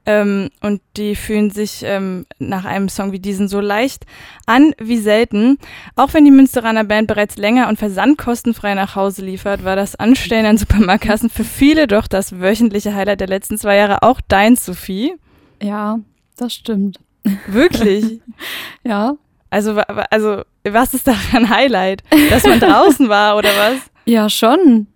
Ähm, 0.05 0.49
und 0.61 0.81
die 0.97 1.15
fühlen 1.15 1.49
sich 1.49 1.81
ähm, 1.83 2.25
nach 2.37 2.65
einem 2.65 2.89
Song 2.89 3.11
wie 3.11 3.19
diesen 3.19 3.47
so 3.47 3.59
leicht 3.59 4.05
an 4.45 4.73
wie 4.77 4.99
selten. 4.99 5.57
Auch 5.95 6.13
wenn 6.13 6.25
die 6.25 6.31
Münsteraner 6.31 6.83
Band 6.83 7.07
bereits 7.07 7.37
länger 7.37 7.69
und 7.69 7.79
versandkostenfrei 7.79 8.75
nach 8.75 8.95
Hause 8.95 9.25
liefert, 9.25 9.63
war 9.63 9.75
das 9.75 9.95
Anstellen 9.95 10.45
an 10.45 10.57
Supermarktkassen 10.57 11.29
für 11.29 11.43
viele 11.43 11.87
doch 11.87 12.07
das 12.07 12.39
wöchentliche 12.39 12.93
Highlight 12.93 13.19
der 13.19 13.27
letzten 13.27 13.57
zwei 13.57 13.77
Jahre. 13.77 14.03
Auch 14.03 14.21
dein, 14.27 14.55
Sophie. 14.55 15.15
Ja, 15.61 15.99
das 16.37 16.53
stimmt. 16.53 16.99
Wirklich? 17.47 18.21
ja. 18.83 19.15
Also, 19.49 19.79
also, 20.11 20.41
was 20.63 20.93
ist 20.93 21.07
daran 21.07 21.49
Highlight? 21.49 22.03
Dass 22.29 22.43
man 22.43 22.59
draußen 22.59 23.09
war 23.09 23.37
oder 23.37 23.49
was? 23.49 23.79
Ja, 24.05 24.29
schon. 24.29 24.87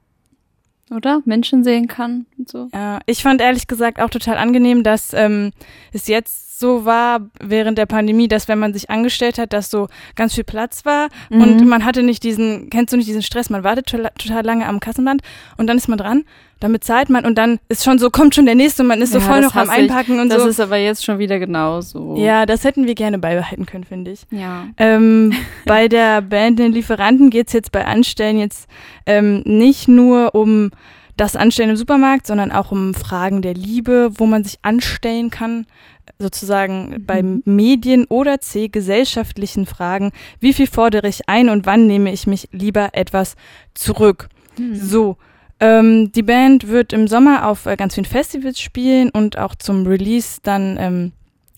Oder? 0.90 1.22
Menschen 1.26 1.64
sehen 1.64 1.88
kann 1.88 2.26
und 2.38 2.50
so. 2.50 2.70
Ja, 2.74 3.00
ich 3.06 3.22
fand 3.22 3.42
ehrlich 3.42 3.68
gesagt 3.68 4.02
auch 4.02 4.10
total 4.10 4.38
angenehm, 4.38 4.84
dass 4.84 5.14
ähm, 5.14 5.52
es 5.94 6.08
jetzt 6.08 6.49
so 6.60 6.86
war 6.86 7.22
während 7.40 7.78
der 7.78 7.86
Pandemie, 7.86 8.28
dass 8.28 8.48
wenn 8.48 8.60
man 8.60 8.74
sich 8.74 8.90
angestellt 8.90 9.38
hat, 9.38 9.54
dass 9.54 9.72
so 9.72 9.88
ganz 10.16 10.36
viel 10.36 10.44
Platz 10.44 10.86
war 10.86 11.08
Mhm. 11.30 11.42
und 11.42 11.66
man 11.68 11.86
hatte 11.86 12.04
nicht 12.04 12.24
diesen, 12.24 12.70
kennst 12.70 12.92
du 12.94 12.98
nicht 12.98 13.08
diesen 13.08 13.22
Stress, 13.24 13.50
man 13.50 13.64
wartet 13.64 13.88
total, 13.88 14.12
total 14.18 14.44
lange 14.46 14.66
am 14.68 14.80
Kassenband 14.80 15.22
und 15.58 15.68
dann 15.68 15.78
ist 15.78 15.88
man 15.88 15.98
dran, 15.98 16.26
dann 16.60 16.74
bezahlt 16.74 17.10
man 17.10 17.26
und 17.26 17.38
dann 17.38 17.58
ist 17.70 17.86
schon 17.86 17.98
so, 18.00 18.10
kommt 18.10 18.36
schon 18.36 18.46
der 18.46 18.56
nächste 18.56 18.82
und 18.84 18.90
man 18.90 19.02
ist 19.02 19.14
so 19.14 19.20
Ja, 19.20 19.24
voll 19.26 19.42
das 19.42 19.54
noch 19.54 19.62
am 19.62 19.68
ich. 19.70 19.74
Einpacken 19.74 20.20
und 20.20 20.28
das 20.30 20.44
so. 20.44 20.50
ist 20.50 20.60
aber 20.60 20.76
jetzt 20.78 21.06
schon 21.06 21.18
wieder 21.18 21.40
genauso. 21.40 22.16
ja, 22.18 22.46
das 22.46 22.66
hätten 22.66 22.86
wir 22.86 22.96
gerne 22.96 23.18
beibehalten 23.18 23.66
können, 23.66 23.86
finde 23.86 24.12
ich. 24.12 24.22
Ja. 24.30 24.66
Ähm, 24.78 25.32
bei 25.66 25.88
der 25.88 26.22
Band 26.22 26.60
Den 26.60 26.74
Lieferanten 26.74 27.30
geht's 27.30 27.54
jetzt 27.54 27.72
bei 27.72 27.86
Anstellen 27.86 28.38
jetzt 28.38 28.68
ähm, 29.06 29.42
nicht 29.46 29.88
nur 29.88 30.36
um 30.36 30.72
das 31.16 31.36
Anstellen 31.36 31.72
im 31.72 31.76
Supermarkt, 31.76 32.28
sondern 32.28 32.52
auch 32.52 32.72
um 32.72 32.94
Fragen 32.94 33.42
der 33.42 33.54
Liebe, 33.54 34.12
wo 34.18 34.26
man 34.26 34.44
sich 34.46 34.60
anstellen 34.62 35.30
kann, 35.30 35.66
sozusagen 36.18 37.04
bei 37.06 37.24
Medien 37.46 38.06
oder 38.06 38.42
C, 38.42 38.68
gesellschaftlichen 38.68 39.66
Fragen. 39.66 40.12
Wie 40.40 40.54
viel 40.54 40.68
fordere 40.68 41.08
ich 41.08 41.28
ein 41.28 41.50
und 41.50 41.66
wann 41.66 41.88
nehme 41.88 42.12
ich 42.12 42.28
mich 42.28 42.50
lieber 42.52 42.90
etwas 42.94 43.36
zurück? 43.74 44.30
So. 44.74 45.18
Ähm, 45.62 46.12
die 46.14 46.24
Band 46.24 46.70
wird 46.70 46.94
im 46.94 47.08
Sommer 47.08 47.48
auf 47.48 47.66
äh, 47.66 47.76
ganz 47.76 47.96
vielen 47.96 48.06
Festivals 48.06 48.60
spielen 48.62 49.10
und 49.10 49.38
auch 49.38 49.56
zum 49.56 49.86
Release 49.86 50.40
dann 50.42 50.78
ähm, 50.80 51.12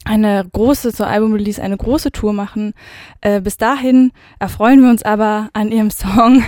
eine 0.06 0.46
große, 0.52 0.94
zur 0.94 1.08
Album-Release 1.08 1.62
eine 1.62 1.78
große 1.78 2.12
Tour 2.12 2.34
machen. 2.34 2.74
Äh, 3.22 3.42
bis 3.42 3.58
dahin 3.58 4.12
erfreuen 4.40 4.82
wir 4.82 4.90
uns 4.90 5.04
aber 5.04 5.50
an 5.54 5.72
ihrem 5.72 5.92
Song 5.92 6.44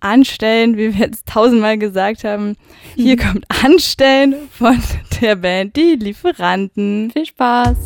Anstellen, 0.00 0.76
wie 0.76 0.94
wir 0.94 1.06
jetzt 1.06 1.26
tausendmal 1.26 1.78
gesagt 1.78 2.24
haben. 2.24 2.56
Hier 2.94 3.16
kommt 3.16 3.44
Anstellen 3.64 4.34
von 4.50 4.78
der 5.20 5.36
Band 5.36 5.76
Die 5.76 5.96
Lieferanten. 5.96 7.10
Viel 7.10 7.26
Spaß. 7.26 7.76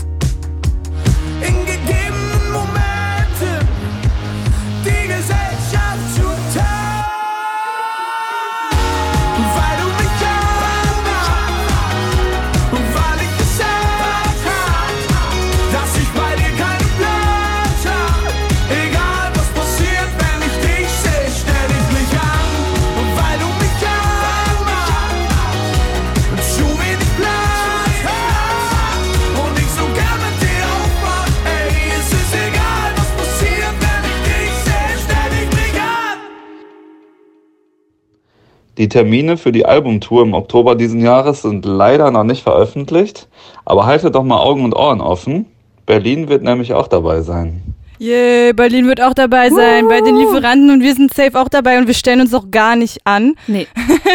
Die 38.78 38.88
Termine 38.88 39.36
für 39.36 39.50
die 39.50 39.66
Albumtour 39.66 40.22
im 40.22 40.34
Oktober 40.34 40.76
diesen 40.76 41.00
Jahres 41.00 41.42
sind 41.42 41.64
leider 41.64 42.12
noch 42.12 42.22
nicht 42.22 42.44
veröffentlicht, 42.44 43.26
aber 43.64 43.86
haltet 43.86 44.14
doch 44.14 44.22
mal 44.22 44.38
Augen 44.38 44.64
und 44.64 44.72
Ohren 44.72 45.00
offen. 45.00 45.46
Berlin 45.84 46.28
wird 46.28 46.44
nämlich 46.44 46.72
auch 46.74 46.86
dabei 46.86 47.22
sein. 47.22 47.60
Yay, 47.98 48.52
Berlin 48.52 48.86
wird 48.86 49.00
auch 49.00 49.14
dabei 49.14 49.50
sein 49.50 49.88
bei 49.88 50.00
den 50.00 50.14
Lieferanten 50.14 50.70
und 50.70 50.80
wir 50.80 50.94
sind 50.94 51.12
safe 51.12 51.36
auch 51.40 51.48
dabei 51.48 51.78
und 51.78 51.88
wir 51.88 51.94
stellen 51.94 52.20
uns 52.20 52.32
auch 52.32 52.52
gar 52.52 52.76
nicht 52.76 52.98
an. 53.02 53.34
Nee. 53.48 53.66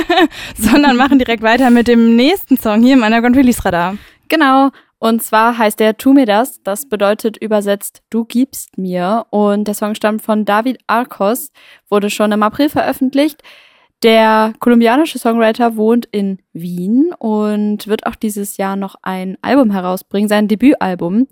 sondern 0.57 0.95
machen 0.95 1.19
direkt 1.19 1.43
weiter 1.43 1.69
mit 1.69 1.89
dem 1.89 2.15
nächsten 2.15 2.57
Song 2.57 2.81
hier 2.81 2.93
im 2.93 3.03
Underground 3.03 3.35
Release 3.35 3.65
Radar. 3.65 3.97
Genau. 4.29 4.69
Und 4.99 5.21
zwar 5.21 5.57
heißt 5.57 5.81
der 5.81 5.97
Tu 5.97 6.13
mir 6.13 6.25
das. 6.25 6.63
Das 6.63 6.87
bedeutet 6.87 7.35
übersetzt 7.35 8.01
Du 8.09 8.23
gibst 8.23 8.77
mir. 8.77 9.25
Und 9.31 9.65
der 9.65 9.73
Song 9.73 9.95
stammt 9.95 10.21
von 10.21 10.45
David 10.45 10.77
Arcos, 10.87 11.51
wurde 11.89 12.09
schon 12.09 12.31
im 12.31 12.41
April 12.41 12.69
veröffentlicht. 12.69 13.43
Der 14.03 14.53
kolumbianische 14.59 15.17
Songwriter 15.17 15.77
wohnt 15.77 16.07
in 16.11 16.39
Wien 16.51 17.13
und 17.19 17.87
wird 17.87 18.05
auch 18.05 18.15
dieses 18.15 18.57
Jahr 18.57 18.75
noch 18.75 18.95
ein 19.01 19.37
Album 19.41 19.71
herausbringen, 19.71 20.27
sein 20.27 20.49
Debütalbum. 20.49 21.27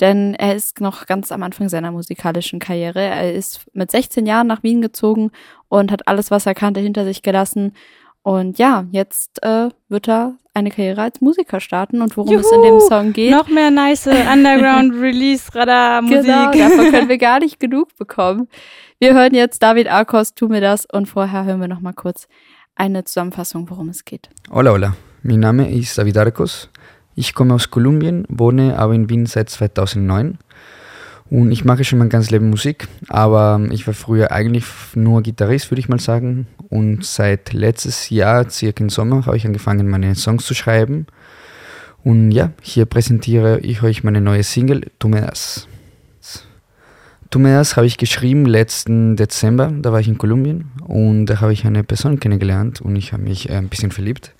Denn 0.00 0.32
er 0.34 0.54
ist 0.54 0.80
noch 0.80 1.04
ganz 1.04 1.30
am 1.30 1.42
Anfang 1.42 1.68
seiner 1.68 1.92
musikalischen 1.92 2.58
Karriere. 2.58 3.02
Er 3.02 3.34
ist 3.34 3.66
mit 3.74 3.90
16 3.90 4.24
Jahren 4.24 4.46
nach 4.46 4.62
Wien 4.62 4.80
gezogen 4.80 5.30
und 5.68 5.92
hat 5.92 6.08
alles, 6.08 6.30
was 6.30 6.46
er 6.46 6.54
kannte, 6.54 6.80
hinter 6.80 7.04
sich 7.04 7.20
gelassen. 7.20 7.74
Und 8.26 8.58
ja, 8.58 8.86
jetzt 8.90 9.40
äh, 9.44 9.68
wird 9.88 10.08
er 10.08 10.34
eine 10.52 10.72
Karriere 10.72 11.02
als 11.02 11.20
Musiker 11.20 11.60
starten 11.60 12.02
und 12.02 12.16
worum 12.16 12.34
es 12.34 12.50
in 12.50 12.60
dem 12.62 12.74
Juhu! 12.74 12.88
Song 12.88 13.12
geht. 13.12 13.30
Noch 13.30 13.46
mehr 13.46 13.70
nice 13.70 14.08
Underground 14.08 14.94
Release 15.00 15.54
Radar 15.54 16.02
Musik. 16.02 16.24
Genau, 16.24 16.50
davon 16.50 16.86
können 16.90 17.08
wir 17.08 17.18
gar 17.18 17.38
nicht 17.38 17.60
genug 17.60 17.96
bekommen. 17.96 18.48
Wir 18.98 19.14
hören 19.14 19.32
jetzt 19.32 19.62
David 19.62 19.86
Arcos, 19.86 20.34
tu 20.34 20.48
mir 20.48 20.60
das 20.60 20.86
und 20.86 21.06
vorher 21.06 21.44
hören 21.44 21.60
wir 21.60 21.68
noch 21.68 21.78
mal 21.78 21.92
kurz 21.92 22.26
eine 22.74 23.04
Zusammenfassung, 23.04 23.70
worum 23.70 23.90
es 23.90 24.04
geht. 24.04 24.28
Hola, 24.50 24.72
hola. 24.72 24.96
mein 25.22 25.38
Name 25.38 25.70
ist 25.70 25.96
David 25.96 26.18
Arcos. 26.18 26.68
Ich 27.14 27.32
komme 27.32 27.54
aus 27.54 27.70
Kolumbien, 27.70 28.26
wohne 28.28 28.76
aber 28.76 28.94
in 28.94 29.08
Wien 29.08 29.26
seit 29.26 29.50
2009. 29.50 30.38
Und 31.28 31.50
ich 31.50 31.64
mache 31.64 31.82
schon 31.84 31.98
mein 31.98 32.08
ganzes 32.08 32.30
Leben 32.30 32.50
Musik, 32.50 32.86
aber 33.08 33.60
ich 33.70 33.86
war 33.86 33.94
früher 33.94 34.30
eigentlich 34.30 34.64
nur 34.94 35.22
Gitarrist, 35.22 35.70
würde 35.70 35.80
ich 35.80 35.88
mal 35.88 35.98
sagen. 35.98 36.46
Und 36.68 37.04
seit 37.04 37.52
letztes 37.52 38.10
Jahr, 38.10 38.48
circa 38.48 38.84
im 38.84 38.90
Sommer, 38.90 39.26
habe 39.26 39.36
ich 39.36 39.46
angefangen, 39.46 39.88
meine 39.88 40.14
Songs 40.14 40.46
zu 40.46 40.54
schreiben. 40.54 41.06
Und 42.04 42.30
ja, 42.30 42.52
hier 42.62 42.86
präsentiere 42.86 43.58
ich 43.60 43.82
euch 43.82 44.04
meine 44.04 44.20
neue 44.20 44.44
Single, 44.44 44.82
Tu 45.00 45.08
me 45.08 45.20
das. 45.20 45.66
Tu 47.30 47.40
me 47.40 47.52
das 47.52 47.76
habe 47.76 47.88
ich 47.88 47.98
geschrieben 47.98 48.46
letzten 48.46 49.16
Dezember, 49.16 49.72
da 49.72 49.90
war 49.90 49.98
ich 49.98 50.06
in 50.06 50.16
Kolumbien 50.16 50.70
und 50.86 51.26
da 51.26 51.40
habe 51.40 51.52
ich 51.52 51.66
eine 51.66 51.82
Person 51.82 52.20
kennengelernt 52.20 52.80
und 52.80 52.94
ich 52.94 53.12
habe 53.12 53.24
mich 53.24 53.50
ein 53.50 53.68
bisschen 53.68 53.90
verliebt. 53.90 54.32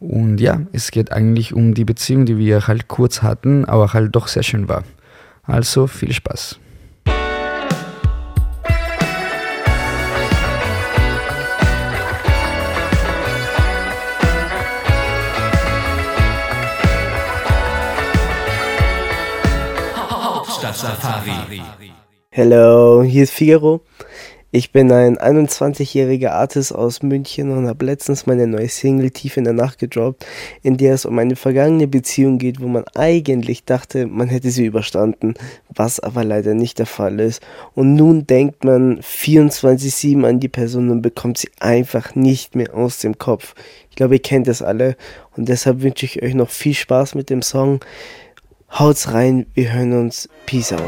Und 0.00 0.40
ja, 0.40 0.62
es 0.72 0.90
geht 0.90 1.12
eigentlich 1.12 1.52
um 1.52 1.74
die 1.74 1.84
Beziehung, 1.84 2.24
die 2.24 2.38
wir 2.38 2.66
halt 2.66 2.88
kurz 2.88 3.22
hatten, 3.22 3.66
aber 3.66 3.92
halt 3.92 4.16
doch 4.16 4.28
sehr 4.28 4.42
schön 4.42 4.68
war. 4.68 4.84
Also 5.48 5.86
viel 5.86 6.12
Spaß. 6.12 6.60
Hauptstadt-Safari. 20.10 21.62
Hello, 22.30 23.02
hier 23.02 23.22
ist 23.22 23.32
Figaro. 23.32 23.80
Ich 24.50 24.72
bin 24.72 24.90
ein 24.90 25.18
21-jähriger 25.18 26.30
Artist 26.30 26.74
aus 26.74 27.02
München 27.02 27.50
und 27.50 27.66
habe 27.66 27.84
letztens 27.84 28.24
meine 28.24 28.46
neue 28.46 28.70
Single 28.70 29.10
Tief 29.10 29.36
in 29.36 29.44
der 29.44 29.52
Nacht 29.52 29.78
gedroppt, 29.78 30.24
in 30.62 30.78
der 30.78 30.94
es 30.94 31.04
um 31.04 31.18
eine 31.18 31.36
vergangene 31.36 31.86
Beziehung 31.86 32.38
geht, 32.38 32.58
wo 32.62 32.66
man 32.66 32.84
eigentlich 32.94 33.66
dachte, 33.66 34.06
man 34.06 34.28
hätte 34.28 34.50
sie 34.50 34.64
überstanden, 34.64 35.34
was 35.68 36.00
aber 36.00 36.24
leider 36.24 36.54
nicht 36.54 36.78
der 36.78 36.86
Fall 36.86 37.20
ist. 37.20 37.42
Und 37.74 37.94
nun 37.94 38.26
denkt 38.26 38.64
man 38.64 39.00
24-7 39.00 40.26
an 40.26 40.40
die 40.40 40.48
Person 40.48 40.88
und 40.88 41.02
bekommt 41.02 41.36
sie 41.36 41.50
einfach 41.60 42.14
nicht 42.14 42.56
mehr 42.56 42.74
aus 42.74 43.00
dem 43.00 43.18
Kopf. 43.18 43.54
Ich 43.90 43.96
glaube, 43.96 44.14
ihr 44.14 44.22
kennt 44.22 44.48
das 44.48 44.62
alle 44.62 44.96
und 45.36 45.50
deshalb 45.50 45.82
wünsche 45.82 46.06
ich 46.06 46.22
euch 46.22 46.32
noch 46.32 46.48
viel 46.48 46.74
Spaß 46.74 47.14
mit 47.16 47.28
dem 47.28 47.42
Song. 47.42 47.80
Haut's 48.70 49.12
rein, 49.12 49.44
wir 49.52 49.74
hören 49.74 49.92
uns. 49.92 50.26
Peace 50.46 50.72
out. 50.72 50.80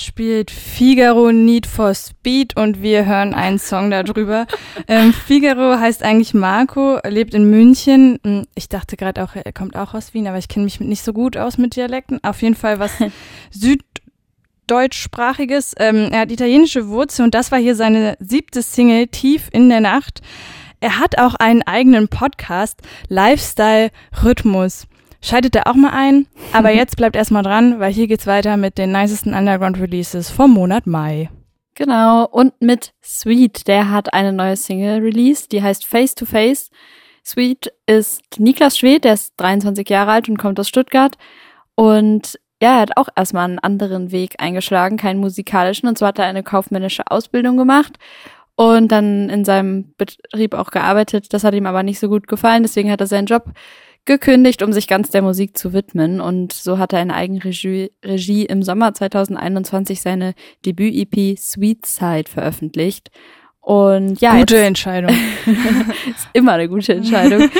Spielt 0.00 0.50
Figaro 0.50 1.32
Need 1.32 1.66
for 1.66 1.94
Speed 1.94 2.56
und 2.56 2.82
wir 2.82 3.06
hören 3.06 3.34
einen 3.34 3.58
Song 3.58 3.90
darüber. 3.90 4.46
ähm, 4.88 5.12
Figaro 5.12 5.78
heißt 5.78 6.02
eigentlich 6.02 6.34
Marco, 6.34 6.98
lebt 7.06 7.34
in 7.34 7.50
München. 7.50 8.18
Hm, 8.24 8.46
Ich 8.54 8.68
dachte 8.68 8.96
gerade 8.96 9.22
auch, 9.22 9.34
er 9.34 9.52
kommt 9.52 9.76
auch 9.76 9.94
aus 9.94 10.14
Wien, 10.14 10.26
aber 10.26 10.38
ich 10.38 10.48
kenne 10.48 10.64
mich 10.64 10.80
nicht 10.80 11.02
so 11.02 11.12
gut 11.12 11.36
aus 11.36 11.58
mit 11.58 11.76
Dialekten. 11.76 12.22
Auf 12.22 12.42
jeden 12.42 12.54
Fall 12.54 12.78
was 12.78 12.92
süddeutschsprachiges. 13.50 15.74
Ähm, 15.78 16.08
er 16.12 16.20
hat 16.20 16.32
italienische 16.32 16.88
Wurzeln 16.88 17.26
und 17.26 17.34
das 17.34 17.52
war 17.52 17.58
hier 17.58 17.74
seine 17.74 18.16
siebte 18.20 18.62
Single, 18.62 19.08
Tief 19.08 19.48
in 19.52 19.68
der 19.68 19.80
Nacht. 19.80 20.22
Er 20.80 20.98
hat 20.98 21.18
auch 21.18 21.34
einen 21.34 21.62
eigenen 21.62 22.08
Podcast, 22.08 22.80
Lifestyle 23.08 23.90
Rhythmus. 24.22 24.86
Schaltet 25.26 25.56
da 25.56 25.62
auch 25.64 25.74
mal 25.74 25.90
ein, 25.90 26.28
aber 26.52 26.70
jetzt 26.70 26.96
bleibt 26.96 27.16
erstmal 27.16 27.42
dran, 27.42 27.80
weil 27.80 27.92
hier 27.92 28.06
geht's 28.06 28.28
weiter 28.28 28.56
mit 28.56 28.78
den 28.78 28.92
nicesten 28.92 29.34
Underground 29.34 29.80
Releases 29.80 30.30
vom 30.30 30.52
Monat 30.52 30.86
Mai. 30.86 31.30
Genau, 31.74 32.26
und 32.26 32.52
mit 32.60 32.92
Sweet, 33.02 33.66
der 33.66 33.90
hat 33.90 34.14
eine 34.14 34.32
neue 34.32 34.54
Single 34.54 35.00
released, 35.00 35.50
die 35.50 35.64
heißt 35.64 35.84
Face 35.84 36.14
to 36.14 36.26
Face. 36.26 36.70
Sweet 37.24 37.72
ist 37.86 38.38
Niklas 38.38 38.78
Schwedt, 38.78 39.02
der 39.02 39.14
ist 39.14 39.32
23 39.38 39.90
Jahre 39.90 40.12
alt 40.12 40.28
und 40.28 40.38
kommt 40.38 40.60
aus 40.60 40.68
Stuttgart. 40.68 41.18
Und 41.74 42.38
ja, 42.62 42.76
er 42.76 42.80
hat 42.82 42.96
auch 42.96 43.08
erstmal 43.16 43.46
einen 43.46 43.58
anderen 43.58 44.12
Weg 44.12 44.36
eingeschlagen, 44.38 44.96
keinen 44.96 45.18
musikalischen. 45.18 45.88
Und 45.88 45.98
zwar 45.98 46.10
hat 46.10 46.20
er 46.20 46.26
eine 46.26 46.44
kaufmännische 46.44 47.02
Ausbildung 47.10 47.56
gemacht 47.56 47.98
und 48.54 48.92
dann 48.92 49.28
in 49.28 49.44
seinem 49.44 49.92
Betrieb 49.96 50.54
auch 50.54 50.70
gearbeitet. 50.70 51.34
Das 51.34 51.42
hat 51.42 51.54
ihm 51.54 51.66
aber 51.66 51.82
nicht 51.82 51.98
so 51.98 52.08
gut 52.08 52.28
gefallen, 52.28 52.62
deswegen 52.62 52.92
hat 52.92 53.00
er 53.00 53.08
seinen 53.08 53.26
Job 53.26 53.52
gekündigt, 54.06 54.62
um 54.62 54.72
sich 54.72 54.88
ganz 54.88 55.10
der 55.10 55.22
Musik 55.22 55.56
zu 55.58 55.72
widmen. 55.72 56.20
Und 56.20 56.52
so 56.52 56.78
hat 56.78 56.92
er 56.92 57.02
in 57.02 57.10
Eigenregie 57.10 57.90
Regie 58.04 58.46
im 58.46 58.62
Sommer 58.62 58.94
2021 58.94 60.00
seine 60.00 60.34
Debüt-EP 60.64 61.38
Sweet 61.38 61.84
Side 61.84 62.30
veröffentlicht. 62.30 63.10
Und 63.60 64.20
ja, 64.20 64.38
Gute 64.38 64.54
jetzt- 64.56 64.66
Entscheidung. 64.66 65.10
ist 66.06 66.28
immer 66.32 66.52
eine 66.52 66.68
gute 66.68 66.94
Entscheidung. 66.94 67.50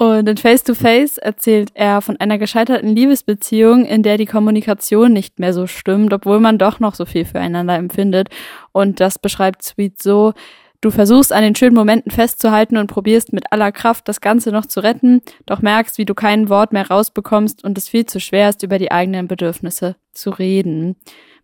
Und 0.00 0.28
in 0.28 0.36
Face 0.36 0.62
to 0.62 0.74
Face 0.74 1.18
erzählt 1.18 1.70
er 1.74 2.00
von 2.02 2.16
einer 2.20 2.38
gescheiterten 2.38 2.94
Liebesbeziehung, 2.94 3.84
in 3.84 4.04
der 4.04 4.16
die 4.16 4.26
Kommunikation 4.26 5.12
nicht 5.12 5.40
mehr 5.40 5.52
so 5.52 5.66
stimmt, 5.66 6.12
obwohl 6.12 6.38
man 6.38 6.56
doch 6.56 6.78
noch 6.78 6.94
so 6.94 7.04
viel 7.04 7.24
füreinander 7.24 7.74
empfindet. 7.74 8.28
Und 8.70 9.00
das 9.00 9.18
beschreibt 9.18 9.64
Sweet 9.64 10.00
so, 10.00 10.34
du 10.80 10.90
versuchst 10.90 11.32
an 11.32 11.42
den 11.42 11.54
schönen 11.54 11.74
Momenten 11.74 12.10
festzuhalten 12.10 12.76
und 12.76 12.86
probierst 12.86 13.32
mit 13.32 13.52
aller 13.52 13.72
Kraft 13.72 14.08
das 14.08 14.20
Ganze 14.20 14.50
noch 14.52 14.66
zu 14.66 14.80
retten, 14.80 15.20
doch 15.46 15.62
merkst, 15.62 15.98
wie 15.98 16.04
du 16.04 16.14
kein 16.14 16.48
Wort 16.48 16.72
mehr 16.72 16.88
rausbekommst 16.88 17.64
und 17.64 17.78
es 17.78 17.88
viel 17.88 18.06
zu 18.06 18.20
schwer 18.20 18.48
ist, 18.48 18.62
über 18.62 18.78
die 18.78 18.92
eigenen 18.92 19.28
Bedürfnisse 19.28 19.96
zu 20.12 20.30
reden. 20.30 20.96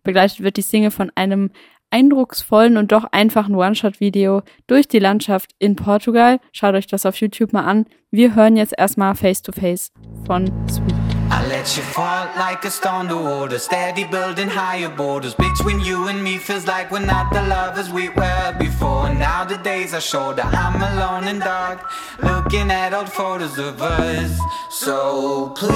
Begleitet 0.03 0.41
wird 0.41 0.57
die 0.57 0.61
Single 0.61 0.91
von 0.91 1.11
einem 1.15 1.49
eindrucksvollen 1.91 2.77
und 2.77 2.91
doch 2.91 3.05
einfachen 3.11 3.55
One-Shot-Video 3.55 4.41
durch 4.67 4.87
die 4.87 4.99
Landschaft 4.99 5.51
in 5.59 5.75
Portugal. 5.75 6.39
Schaut 6.51 6.75
euch 6.75 6.87
das 6.87 7.05
auf 7.05 7.15
YouTube 7.17 7.53
mal 7.53 7.65
an. 7.65 7.85
Wir 8.11 8.35
hören 8.35 8.57
jetzt 8.57 8.73
erstmal 8.77 9.15
Face 9.15 9.41
to 9.41 9.51
Face 9.51 9.91
von 10.25 10.51
Sweet. 10.69 11.04
I 11.31 11.45
let 11.47 11.75
you 11.75 11.83
fall 11.83 12.27
like 12.37 12.63
a 12.65 12.69
stone 12.69 13.07
to 13.07 13.17
water, 13.17 13.57
steady 13.57 14.03
building 14.03 14.47
higher 14.47 14.89
borders. 14.89 15.33
Between 15.33 15.79
you 15.79 16.07
and 16.07 16.23
me 16.23 16.37
feels 16.37 16.67
like 16.67 16.91
we're 16.91 16.99
not 16.99 17.33
the 17.33 17.41
lovers 17.41 17.89
we 17.89 18.09
were 18.09 18.55
before. 18.59 19.09
Now 19.13 19.43
the 19.43 19.57
days 19.57 19.93
are 19.93 20.01
shorter, 20.01 20.43
I'm 20.43 20.75
alone 20.75 21.27
and 21.27 21.39
dark, 21.39 21.83
looking 22.21 22.69
at 22.69 22.93
old 22.93 23.11
photos 23.11 23.57
of 23.57 23.81
us. 23.81 24.39
So 24.69 25.49
please 25.49 25.75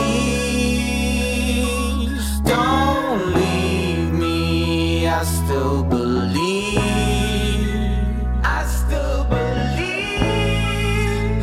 don't 2.42 3.34
leave 3.34 4.14
me. 4.14 5.08
I 5.08 5.24
still 5.24 5.84
believe, 5.84 6.78
I 8.44 8.66
still 8.66 9.24
believe. 9.26 10.20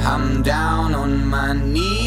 I'm 0.06 0.42
down 0.42 0.94
on 0.94 1.26
my 1.26 1.52
knees. 1.54 2.05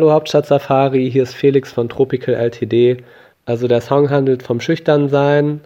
Hallo 0.00 0.12
Hauptstadt 0.12 0.46
Safari, 0.46 1.10
hier 1.10 1.24
ist 1.24 1.34
Felix 1.34 1.72
von 1.72 1.90
Tropical 1.90 2.34
LTD. 2.34 3.04
Also 3.44 3.68
der 3.68 3.82
Song 3.82 4.08
handelt 4.08 4.42
vom 4.42 4.58
Schüchternsein. 4.58 5.60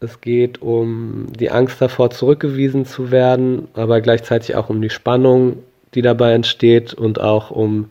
Es 0.00 0.22
geht 0.22 0.62
um 0.62 1.26
die 1.38 1.50
Angst 1.50 1.82
davor, 1.82 2.08
zurückgewiesen 2.08 2.86
zu 2.86 3.10
werden, 3.10 3.68
aber 3.74 4.00
gleichzeitig 4.00 4.56
auch 4.56 4.70
um 4.70 4.80
die 4.80 4.88
Spannung, 4.88 5.58
die 5.92 6.00
dabei 6.00 6.32
entsteht 6.32 6.94
und 6.94 7.20
auch 7.20 7.50
um 7.50 7.90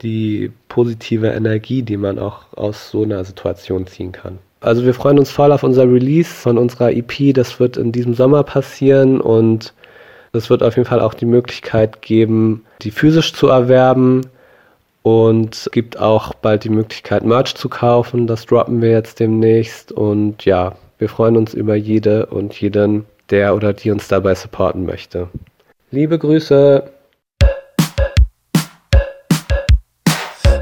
die 0.00 0.50
positive 0.70 1.26
Energie, 1.26 1.82
die 1.82 1.98
man 1.98 2.18
auch 2.18 2.44
aus 2.56 2.90
so 2.90 3.02
einer 3.02 3.22
Situation 3.22 3.86
ziehen 3.86 4.12
kann. 4.12 4.38
Also 4.60 4.86
wir 4.86 4.94
freuen 4.94 5.18
uns 5.18 5.30
voll 5.30 5.52
auf 5.52 5.62
unser 5.62 5.84
Release 5.84 6.30
von 6.30 6.56
unserer 6.56 6.90
EP. 6.90 7.34
Das 7.34 7.60
wird 7.60 7.76
in 7.76 7.92
diesem 7.92 8.14
Sommer 8.14 8.44
passieren 8.44 9.20
und 9.20 9.74
es 10.32 10.48
wird 10.48 10.62
auf 10.62 10.76
jeden 10.76 10.88
Fall 10.88 11.00
auch 11.00 11.12
die 11.12 11.26
Möglichkeit 11.26 12.00
geben, 12.00 12.64
die 12.80 12.90
physisch 12.90 13.34
zu 13.34 13.48
erwerben. 13.48 14.22
Und 15.02 15.68
gibt 15.72 15.98
auch 15.98 16.34
bald 16.34 16.64
die 16.64 16.70
Möglichkeit, 16.70 17.24
Merch 17.24 17.54
zu 17.54 17.68
kaufen. 17.68 18.26
Das 18.26 18.46
droppen 18.46 18.82
wir 18.82 18.90
jetzt 18.90 19.20
demnächst. 19.20 19.92
Und 19.92 20.44
ja, 20.44 20.74
wir 20.98 21.08
freuen 21.08 21.36
uns 21.36 21.54
über 21.54 21.76
jede 21.76 22.26
und 22.26 22.60
jeden, 22.60 23.06
der 23.30 23.54
oder 23.54 23.72
die 23.72 23.90
uns 23.90 24.08
dabei 24.08 24.34
supporten 24.34 24.84
möchte. 24.84 25.28
Liebe 25.90 26.18
Grüße! 26.18 26.90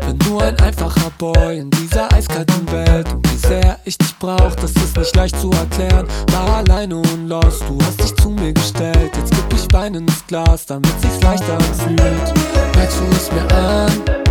Bin 0.07 0.19
nur 0.29 0.43
ein 0.43 0.59
einfacher 0.61 1.11
Boy 1.19 1.59
in 1.59 1.71
dieser 1.71 2.13
eiskalten 2.13 2.71
Welt 2.71 3.13
Und 3.13 3.29
wie 3.33 3.37
sehr 3.37 3.79
ich 3.85 3.99
dich 3.99 4.17
brauch, 4.21 4.55
das 4.55 4.71
ist 4.73 4.97
nicht 4.97 5.17
leicht 5.17 5.37
zu 5.41 5.51
erklären 5.51 6.07
War 6.31 6.59
alleine 6.59 6.97
und 6.97 7.27
lost, 7.29 7.65
du 7.69 7.79
hast 7.83 8.01
dich 8.01 8.15
zu 8.15 8.31
mir 8.31 8.53
gestellt 8.53 9.11
Jetzt 9.17 9.33
gib 9.33 9.53
ich 9.53 9.73
Wein 9.73 9.95
ins 9.95 10.25
Glas, 10.29 10.67
damit 10.67 10.93
sich's 11.01 11.21
leichter 11.23 11.55
anfühlt 11.55 12.35
Merkst 12.77 13.01
du 13.01 13.17
es 13.17 13.33
mir 13.33 13.57
an? 13.57 14.26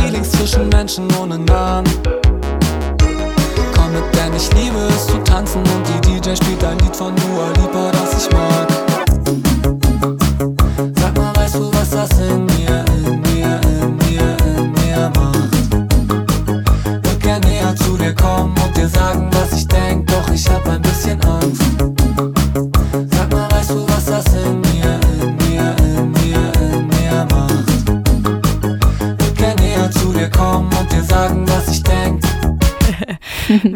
Feelings 0.00 0.30
zwischen 0.30 0.68
Menschen 0.70 1.08
ohne 1.20 1.38
Namen. 1.38 1.90
Komm 3.74 3.92
mit, 3.92 4.04
denn 4.14 4.34
ich 4.34 4.52
liebe 4.54 4.78
es 4.88 5.06
zu 5.06 5.18
tanzen 5.18 5.60
Und 5.60 5.82
die 5.88 6.20
DJ 6.20 6.34
spielt 6.34 6.64
ein 6.64 6.78
Lied 6.78 6.96
von 6.96 7.14
Dua 7.16 7.48
Lipa, 7.58 7.90
das 7.92 8.24
ich 8.24 8.32
mag. 8.32 8.68
Sag 10.96 11.16
mal, 11.16 11.36
weißt 11.36 11.54
du, 11.56 11.70
was 11.72 11.90
das 11.90 12.18
in 12.18 12.46
mir, 12.46 12.79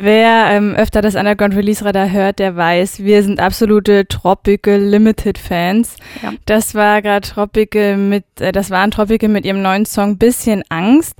Wer 0.04 0.48
ähm, 0.50 0.74
öfter 0.74 1.00
das 1.00 1.14
Underground 1.14 1.56
Release 1.56 1.82
Radar 1.82 2.10
hört, 2.10 2.38
der 2.38 2.54
weiß, 2.54 3.04
wir 3.04 3.22
sind 3.22 3.40
absolute 3.40 4.06
Tropical 4.06 4.78
Limited 4.78 5.38
Fans. 5.38 5.96
Ja. 6.22 6.34
Das 6.44 6.74
war 6.74 7.00
gerade 7.00 7.26
Tropical 7.26 7.96
mit, 7.96 8.26
äh, 8.38 8.52
das 8.52 8.68
waren 8.68 8.90
Tropical 8.90 9.30
mit 9.30 9.46
ihrem 9.46 9.62
neuen 9.62 9.86
Song 9.86 10.18
Bisschen 10.18 10.62
Angst 10.68 11.16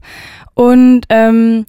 und 0.53 1.07
ähm, 1.09 1.65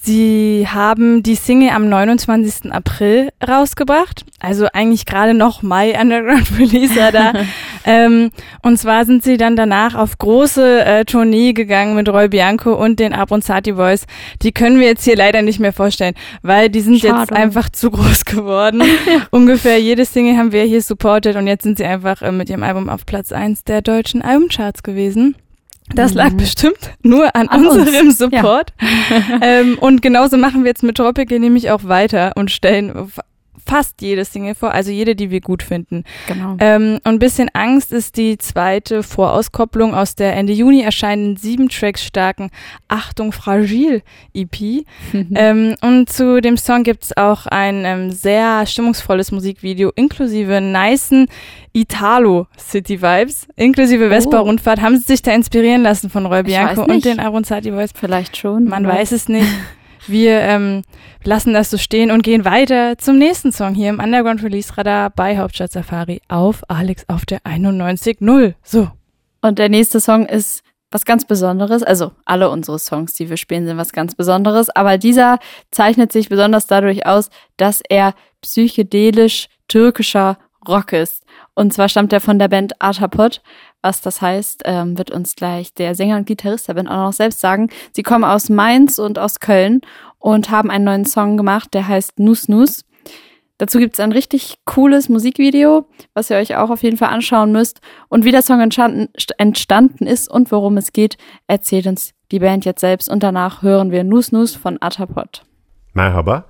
Sie 0.00 0.66
haben 0.68 1.22
die 1.22 1.34
Single 1.34 1.70
am 1.70 1.88
29. 1.88 2.72
April 2.72 3.30
rausgebracht, 3.46 4.24
also 4.38 4.66
eigentlich 4.72 5.06
gerade 5.06 5.34
noch 5.34 5.62
Mai 5.62 6.00
Underground 6.00 6.46
Releaser 6.58 7.12
da. 7.12 7.32
ähm, 7.84 8.30
und 8.62 8.78
zwar 8.78 9.04
sind 9.04 9.24
sie 9.24 9.36
dann 9.36 9.56
danach 9.56 9.94
auf 9.94 10.16
große 10.16 10.84
äh, 10.84 11.04
Tournee 11.04 11.52
gegangen 11.52 11.94
mit 11.94 12.08
Roy 12.08 12.28
Bianco 12.28 12.72
und 12.72 13.00
den 13.00 13.12
Abronzati 13.12 13.72
Boys. 13.72 14.06
Die 14.42 14.52
können 14.52 14.78
wir 14.78 14.86
jetzt 14.86 15.04
hier 15.04 15.16
leider 15.16 15.42
nicht 15.42 15.58
mehr 15.58 15.72
vorstellen, 15.72 16.14
weil 16.42 16.70
die 16.70 16.80
sind 16.80 16.94
jetzt 17.02 17.10
Schade. 17.10 17.36
einfach 17.36 17.68
zu 17.68 17.90
groß 17.90 18.24
geworden. 18.24 18.82
Ungefähr 19.30 19.80
jede 19.80 20.04
Single 20.04 20.36
haben 20.38 20.52
wir 20.52 20.62
hier 20.62 20.80
supported 20.80 21.36
und 21.36 21.46
jetzt 21.46 21.64
sind 21.64 21.76
sie 21.76 21.84
einfach 21.84 22.22
äh, 22.22 22.32
mit 22.32 22.48
ihrem 22.48 22.62
Album 22.62 22.88
auf 22.88 23.04
Platz 23.04 23.32
eins 23.32 23.64
der 23.64 23.82
deutschen 23.82 24.22
Albumcharts 24.22 24.82
gewesen. 24.82 25.34
Das 25.94 26.14
lag 26.14 26.32
Mhm. 26.32 26.36
bestimmt 26.36 26.90
nur 27.02 27.34
an, 27.34 27.48
An 27.48 27.66
uns, 27.66 27.76
unserem 27.86 28.10
Support. 28.10 28.72
ähm, 29.42 29.78
und 29.78 30.02
genauso 30.02 30.36
machen 30.36 30.62
wir 30.64 30.68
jetzt 30.68 30.82
mit 30.82 30.96
Tropical 30.96 31.38
nämlich 31.38 31.70
auch 31.70 31.84
weiter 31.84 32.32
und 32.36 32.50
stellen 32.50 33.10
fast 33.64 34.00
jede 34.02 34.24
Single 34.24 34.54
vor, 34.54 34.72
also 34.72 34.90
jede, 34.90 35.14
die 35.14 35.30
wir 35.30 35.40
gut 35.40 35.62
finden. 35.62 36.04
Genau. 36.26 36.56
Ähm, 36.60 36.98
und 37.04 37.18
bisschen 37.18 37.48
Angst 37.52 37.92
ist 37.92 38.16
die 38.16 38.38
zweite 38.38 39.02
Vorauskopplung 39.02 39.94
aus 39.94 40.14
der 40.14 40.34
Ende 40.34 40.52
Juni 40.52 40.82
erscheinenden 40.82 41.36
sieben 41.36 41.68
Tracks 41.68 42.04
starken 42.04 42.50
Achtung 42.88 43.32
Fragil 43.32 44.02
EP. 44.34 44.84
ähm, 45.34 45.74
und 45.80 46.10
zu 46.10 46.40
dem 46.40 46.56
Song 46.56 46.82
gibt's 46.82 47.16
auch 47.16 47.46
ein 47.46 47.84
ähm, 47.84 48.10
sehr 48.10 48.66
stimmungsvolles 48.66 49.32
Musikvideo 49.32 49.92
inklusive 49.94 50.60
nicen 50.60 51.26
Italo 51.72 52.46
City 52.58 53.00
Vibes, 53.00 53.46
inklusive 53.56 54.08
Vespa-Rundfahrt. 54.08 54.80
Haben 54.80 54.96
Sie 54.96 55.04
sich 55.04 55.22
da 55.22 55.32
inspirieren 55.32 55.82
lassen 55.82 56.10
von 56.10 56.26
Roy 56.26 56.42
Bianco 56.42 56.82
und 56.82 57.04
den 57.04 57.20
Aronzati 57.20 57.70
Boys? 57.70 57.90
Vielleicht 57.94 58.36
schon. 58.36 58.64
Man 58.64 58.86
weiß 58.86 59.12
es 59.12 59.28
nicht. 59.28 59.46
Wir 60.08 60.40
ähm, 60.40 60.82
lassen 61.24 61.52
das 61.52 61.70
so 61.70 61.76
stehen 61.76 62.10
und 62.10 62.22
gehen 62.22 62.44
weiter 62.44 62.96
zum 62.98 63.18
nächsten 63.18 63.52
Song 63.52 63.74
hier 63.74 63.90
im 63.90 64.00
Underground 64.00 64.42
Release 64.42 64.76
Radar 64.76 65.10
bei 65.10 65.36
Hauptstadt 65.36 65.72
Safari 65.72 66.20
auf 66.28 66.62
Alex 66.68 67.04
auf 67.08 67.26
der 67.26 67.40
91.0. 67.42 68.54
So. 68.62 68.90
Und 69.42 69.58
der 69.58 69.68
nächste 69.68 70.00
Song 70.00 70.26
ist 70.26 70.62
was 70.90 71.04
ganz 71.04 71.26
Besonderes. 71.26 71.82
Also 71.82 72.12
alle 72.24 72.50
unsere 72.50 72.78
Songs, 72.78 73.12
die 73.12 73.28
wir 73.28 73.36
spielen, 73.36 73.66
sind 73.66 73.76
was 73.76 73.92
ganz 73.92 74.14
Besonderes. 74.14 74.70
Aber 74.70 74.98
dieser 74.98 75.38
zeichnet 75.70 76.12
sich 76.12 76.28
besonders 76.28 76.66
dadurch 76.66 77.06
aus, 77.06 77.30
dass 77.56 77.82
er 77.88 78.14
psychedelisch 78.40 79.48
türkischer 79.68 80.38
Rock 80.66 80.92
ist. 80.92 81.24
Und 81.58 81.72
zwar 81.72 81.88
stammt 81.88 82.12
er 82.12 82.20
von 82.20 82.38
der 82.38 82.46
Band 82.46 82.80
Artapod. 82.80 83.42
Was 83.82 84.00
das 84.00 84.22
heißt, 84.22 84.62
ähm, 84.64 84.96
wird 84.96 85.10
uns 85.10 85.34
gleich 85.34 85.74
der 85.74 85.96
Sänger 85.96 86.16
und 86.16 86.24
Gitarrist 86.24 86.68
der 86.68 86.74
Band 86.74 86.88
auch 86.88 87.06
noch 87.06 87.12
selbst 87.12 87.40
sagen. 87.40 87.68
Sie 87.90 88.04
kommen 88.04 88.22
aus 88.22 88.48
Mainz 88.48 89.00
und 89.00 89.18
aus 89.18 89.40
Köln 89.40 89.80
und 90.20 90.50
haben 90.50 90.70
einen 90.70 90.84
neuen 90.84 91.04
Song 91.04 91.36
gemacht, 91.36 91.74
der 91.74 91.88
heißt 91.88 92.20
Nus 92.20 92.46
Nus. 92.46 92.84
Dazu 93.56 93.80
gibt's 93.80 93.98
ein 93.98 94.12
richtig 94.12 94.58
cooles 94.66 95.08
Musikvideo, 95.08 95.88
was 96.14 96.30
ihr 96.30 96.36
euch 96.36 96.54
auch 96.54 96.70
auf 96.70 96.84
jeden 96.84 96.96
Fall 96.96 97.08
anschauen 97.08 97.50
müsst. 97.50 97.80
Und 98.08 98.24
wie 98.24 98.30
der 98.30 98.42
Song 98.42 98.60
entstanden, 98.60 100.06
ist 100.06 100.30
und 100.30 100.52
worum 100.52 100.76
es 100.76 100.92
geht, 100.92 101.16
erzählt 101.48 101.88
uns 101.88 102.12
die 102.30 102.38
Band 102.38 102.66
jetzt 102.66 102.82
selbst. 102.82 103.10
Und 103.10 103.24
danach 103.24 103.62
hören 103.62 103.90
wir 103.90 104.04
Nus 104.04 104.30
Nus 104.30 104.54
von 104.54 104.78
Atapod. 104.80 105.42
Merhaba, 105.92 106.44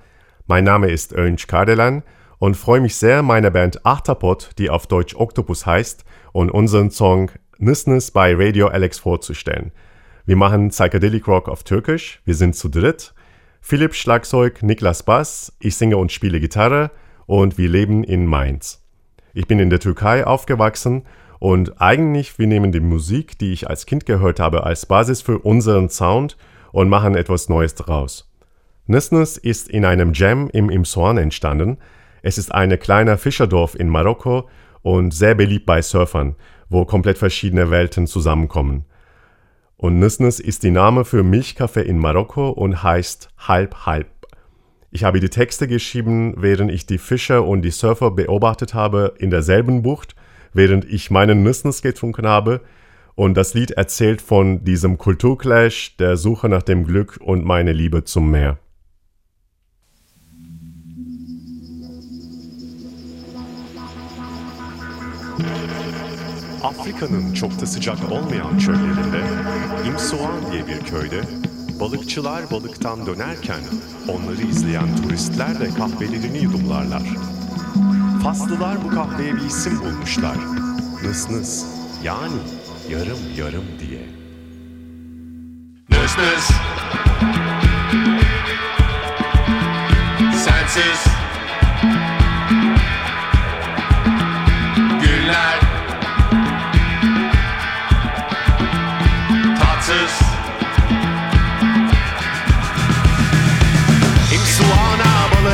mein 0.45 0.65
Name 0.65 0.91
ist 0.91 1.15
Önç 1.15 1.47
Kardelan 1.47 2.03
und 2.39 2.55
freue 2.55 2.81
mich 2.81 2.95
sehr, 2.95 3.21
meine 3.21 3.51
Band 3.51 3.85
Achtapot, 3.85 4.51
die 4.57 4.69
auf 4.69 4.87
Deutsch 4.87 5.15
Octopus 5.15 5.65
heißt, 5.65 6.05
und 6.31 6.49
unseren 6.49 6.89
Song 6.89 7.31
Nisnis 7.57 8.11
bei 8.11 8.33
Radio 8.33 8.67
Alex 8.67 8.99
vorzustellen. 8.99 9.71
Wir 10.25 10.35
machen 10.35 10.69
Psychedelic 10.69 11.27
Rock 11.27 11.49
auf 11.49 11.63
Türkisch, 11.63 12.21
wir 12.25 12.35
sind 12.35 12.55
zu 12.55 12.69
dritt. 12.69 13.13
Philipp 13.61 13.93
Schlagzeug, 13.93 14.63
Niklas 14.63 15.03
Bass, 15.03 15.53
ich 15.59 15.75
singe 15.75 15.97
und 15.97 16.11
spiele 16.11 16.39
Gitarre 16.39 16.91
und 17.25 17.57
wir 17.57 17.67
leben 17.67 18.03
in 18.03 18.25
Mainz. 18.25 18.81
Ich 19.33 19.47
bin 19.47 19.59
in 19.59 19.69
der 19.69 19.79
Türkei 19.79 20.25
aufgewachsen 20.25 21.03
und 21.39 21.81
eigentlich 21.81 22.39
wir 22.39 22.47
nehmen 22.47 22.71
die 22.71 22.79
Musik, 22.79 23.37
die 23.37 23.51
ich 23.51 23.69
als 23.69 23.85
Kind 23.85 24.05
gehört 24.05 24.39
habe, 24.39 24.63
als 24.63 24.85
Basis 24.85 25.21
für 25.21 25.39
unseren 25.39 25.89
Sound 25.89 26.37
und 26.71 26.89
machen 26.89 27.15
etwas 27.15 27.49
Neues 27.49 27.75
daraus. 27.75 28.29
Nisnus 28.87 29.37
ist 29.37 29.69
in 29.69 29.85
einem 29.85 30.13
Jam 30.13 30.49
im 30.51 30.69
Imsoan 30.69 31.17
entstanden. 31.17 31.77
Es 32.21 32.37
ist 32.37 32.53
ein 32.53 32.77
kleiner 32.79 33.17
Fischerdorf 33.17 33.75
in 33.75 33.89
Marokko 33.89 34.49
und 34.81 35.13
sehr 35.13 35.35
beliebt 35.35 35.65
bei 35.65 35.81
Surfern, 35.81 36.35
wo 36.69 36.85
komplett 36.85 37.17
verschiedene 37.17 37.71
Welten 37.71 38.07
zusammenkommen. 38.07 38.85
Und 39.77 39.99
Nisnus 39.99 40.39
ist 40.39 40.63
die 40.63 40.71
Name 40.71 41.05
für 41.05 41.23
Milchkaffee 41.23 41.83
in 41.83 41.97
Marokko 41.97 42.49
und 42.49 42.83
heißt 42.83 43.29
halb 43.37 43.85
halb. 43.85 44.07
Ich 44.91 45.03
habe 45.03 45.19
die 45.19 45.29
Texte 45.29 45.67
geschrieben, 45.67 46.33
während 46.37 46.71
ich 46.71 46.85
die 46.85 46.97
Fischer 46.97 47.45
und 47.45 47.61
die 47.61 47.71
Surfer 47.71 48.11
beobachtet 48.11 48.73
habe 48.73 49.13
in 49.19 49.29
derselben 49.29 49.83
Bucht, 49.83 50.15
während 50.51 50.83
ich 50.85 51.11
meinen 51.11 51.43
Nisnus 51.43 51.81
getrunken 51.81 52.27
habe. 52.27 52.61
Und 53.15 53.35
das 53.35 53.53
Lied 53.53 53.71
erzählt 53.71 54.21
von 54.21 54.63
diesem 54.63 54.97
Kulturclash, 54.97 55.95
der 55.97 56.17
Suche 56.17 56.49
nach 56.49 56.63
dem 56.63 56.85
Glück 56.85 57.19
und 57.21 57.45
meine 57.45 57.71
Liebe 57.71 58.03
zum 58.03 58.31
Meer. 58.31 58.57
Afrika'nın 66.63 67.33
çok 67.33 67.61
da 67.61 67.65
sıcak 67.65 68.11
olmayan 68.11 68.57
çöllerinde, 68.57 69.21
İmsoan 69.87 70.51
diye 70.51 70.67
bir 70.67 70.79
köyde, 70.79 71.21
balıkçılar 71.79 72.51
balıktan 72.51 73.05
dönerken 73.05 73.59
onları 74.07 74.41
izleyen 74.41 74.95
turistler 74.95 75.59
de 75.59 75.69
kahvelerini 75.69 76.37
yudumlarlar. 76.37 77.03
Faslılar 78.23 78.83
bu 78.83 78.89
kahveye 78.89 79.35
bir 79.35 79.41
isim 79.41 79.79
bulmuşlar. 79.79 80.37
Nıs 81.03 81.29
nıs, 81.29 81.65
yani 82.03 82.39
yarım 82.89 83.19
yarım 83.37 83.65
diye. 83.79 84.01
Nös 85.89 86.17
nös 86.17 86.49
Sensiz 90.45 91.18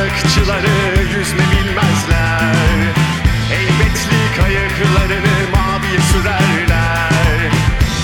balıkçıları 0.06 1.02
yüzme 1.18 1.44
bilmezler? 1.52 2.54
Elbetli 3.52 4.40
kayıklarını 4.40 5.36
maviye 5.52 6.00
sürerler. 6.00 7.50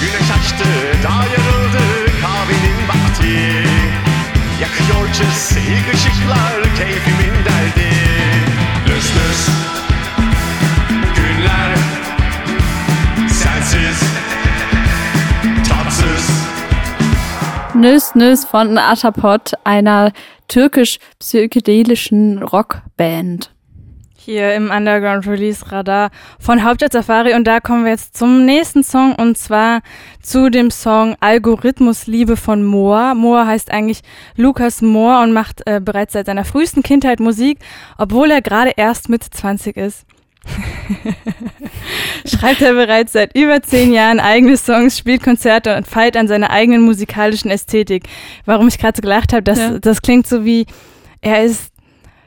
Güneş 0.01 0.31
açtı, 0.31 0.65
dağ 1.03 1.25
yarıldı, 1.25 1.83
kahvenin 2.23 2.88
vakti. 2.88 3.69
Yakıyor 4.62 5.09
ilk 5.71 5.95
ışıklar, 5.95 6.77
keyfimin 6.79 7.45
derdi. 7.45 7.93
Lös 8.88 9.17
lös 9.17 9.49
Günler 11.17 11.77
Sensiz 13.29 14.03
Tatsız. 15.69 16.31
Nös 17.75 18.17
Nös 18.17 18.55
von 18.55 18.77
Atapot, 18.77 19.53
einer 19.65 20.12
türkisch-psychedelischen 20.53 22.43
Rockband. 22.43 23.55
Hier 24.15 24.55
im 24.55 24.71
Underground 24.71 25.27
Release 25.27 25.73
Radar 25.73 26.11
von 26.38 26.62
Hauptstadt 26.62 26.93
Safari 26.93 27.35
und 27.35 27.45
da 27.45 27.59
kommen 27.59 27.85
wir 27.85 27.93
jetzt 27.93 28.17
zum 28.19 28.45
nächsten 28.45 28.85
Song 28.85 29.15
und 29.15 29.38
zwar 29.38 29.81
zu 30.21 30.51
dem 30.51 30.71
Song 30.71 31.17
Algorithmus 31.21 32.07
Liebe 32.07 32.37
von 32.37 32.62
Moa. 32.62 33.15
Moa 33.15 33.47
heißt 33.47 33.71
eigentlich 33.71 34.03
Lukas 34.37 34.83
Mohr 34.83 35.23
und 35.23 35.33
macht 35.33 35.67
äh, 35.67 35.81
bereits 35.83 36.12
seit 36.12 36.27
seiner 36.27 36.45
frühesten 36.45 36.83
Kindheit 36.83 37.19
Musik, 37.19 37.59
obwohl 37.97 38.31
er 38.31 38.43
gerade 38.43 38.75
erst 38.77 39.09
mit 39.09 39.25
20 39.25 39.77
ist. 39.79 40.05
Schreibt 42.26 42.62
er 42.62 42.74
bereits 42.74 43.12
seit 43.12 43.37
über 43.37 43.62
zehn 43.62 43.92
Jahren 43.92 44.20
eigene 44.20 44.57
Songs, 44.57 44.96
spielt 44.98 45.22
Konzerte 45.22 45.76
und 45.76 45.87
feilt 45.87 46.16
an 46.16 46.28
seiner 46.28 46.50
eigenen 46.50 46.83
musikalischen 46.83 47.50
Ästhetik. 47.50 48.05
Warum 48.44 48.68
ich 48.68 48.78
gerade 48.78 48.96
so 48.96 49.02
gelacht 49.02 49.33
habe, 49.33 49.42
das, 49.42 49.59
Ja. 49.59 49.78
das 49.78 50.02
klingt 50.02 50.26
so 50.26 50.44
wie, 50.44 50.66
er 51.20 51.44
ist 51.44 51.72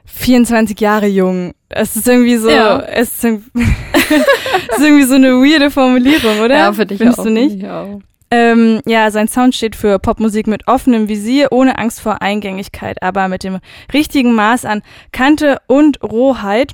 24 0.06 0.80
Jahre 0.80 1.08
jung. 1.08 1.54
Es 1.69 1.95
ist 1.95 2.08
irgendwie 2.08 2.38
so, 2.38 2.49
Ja. 2.49 2.80
es 2.82 3.10
ist, 3.15 3.23
irgendwie- 3.23 3.49
es 4.69 4.78
ist 4.78 4.84
irgendwie 4.84 5.04
so 5.04 5.15
eine 5.15 5.30
weirde 5.41 5.71
Formulierung, 5.71 6.39
oder? 6.39 6.56
Ja, 6.58 6.73
finde 6.73 6.93
ich 6.93 6.99
Findest 6.99 7.19
auch. 7.19 7.23
du 7.25 7.32
nicht? 7.32 7.65
Auch. 7.65 7.99
Ähm, 8.32 8.82
ja, 8.86 9.12
sein 9.12 9.28
Sound 9.28 9.56
steht 9.56 9.75
für 9.75 9.99
Popmusik 9.99 10.47
mit 10.47 10.67
offenem 10.67 11.08
Visier, 11.08 11.49
ohne 11.51 11.78
Angst 11.78 12.01
vor 12.01 12.21
Eingängigkeit, 12.21 13.01
aber 13.04 13.28
mit 13.28 13.43
dem 13.43 13.60
richtigen 13.93 14.34
Maß 14.34 14.65
an 14.65 14.82
Kante 15.12 15.60
und 15.67 16.01
Rohheit. 16.01 16.73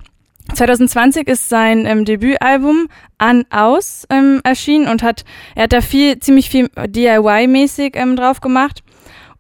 2020 0.54 1.28
ist 1.28 1.50
sein 1.50 1.86
ähm, 1.86 2.06
Debütalbum 2.06 2.88
An 3.18 3.46
Aus 3.50 4.06
ähm, 4.10 4.42
erschienen 4.44 4.88
und 4.88 5.04
hat 5.04 5.24
er 5.56 5.64
hat 5.64 5.74
da 5.74 5.82
viel 5.82 6.20
ziemlich 6.20 6.50
viel 6.50 6.68
DIY-mäßig 6.68 7.96
ähm, 7.96 8.16
drauf 8.16 8.42
gemacht. 8.42 8.84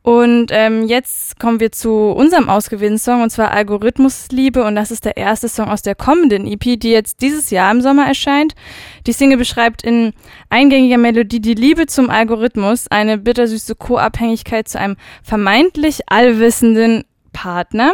Und 0.03 0.47
ähm, 0.49 0.87
jetzt 0.87 1.39
kommen 1.39 1.59
wir 1.59 1.71
zu 1.71 1.91
unserem 1.91 2.49
ausgewählten 2.49 2.97
Song 2.97 3.21
und 3.21 3.29
zwar 3.29 3.51
Algorithmusliebe 3.51 4.63
und 4.63 4.75
das 4.75 4.89
ist 4.89 5.05
der 5.05 5.15
erste 5.15 5.47
Song 5.47 5.69
aus 5.69 5.83
der 5.83 5.93
kommenden 5.93 6.47
EP, 6.47 6.79
die 6.79 6.89
jetzt 6.89 7.21
dieses 7.21 7.51
Jahr 7.51 7.71
im 7.71 7.81
Sommer 7.81 8.07
erscheint. 8.07 8.55
Die 9.05 9.13
Single 9.13 9.37
beschreibt 9.37 9.83
in 9.83 10.13
eingängiger 10.49 10.97
Melodie 10.97 11.39
die 11.39 11.53
Liebe 11.53 11.85
zum 11.85 12.09
Algorithmus, 12.09 12.87
eine 12.89 13.19
bittersüße 13.19 13.75
Co-Abhängigkeit 13.75 14.67
zu 14.67 14.79
einem 14.79 14.95
vermeintlich 15.21 15.99
allwissenden 16.07 17.03
Partner. 17.33 17.93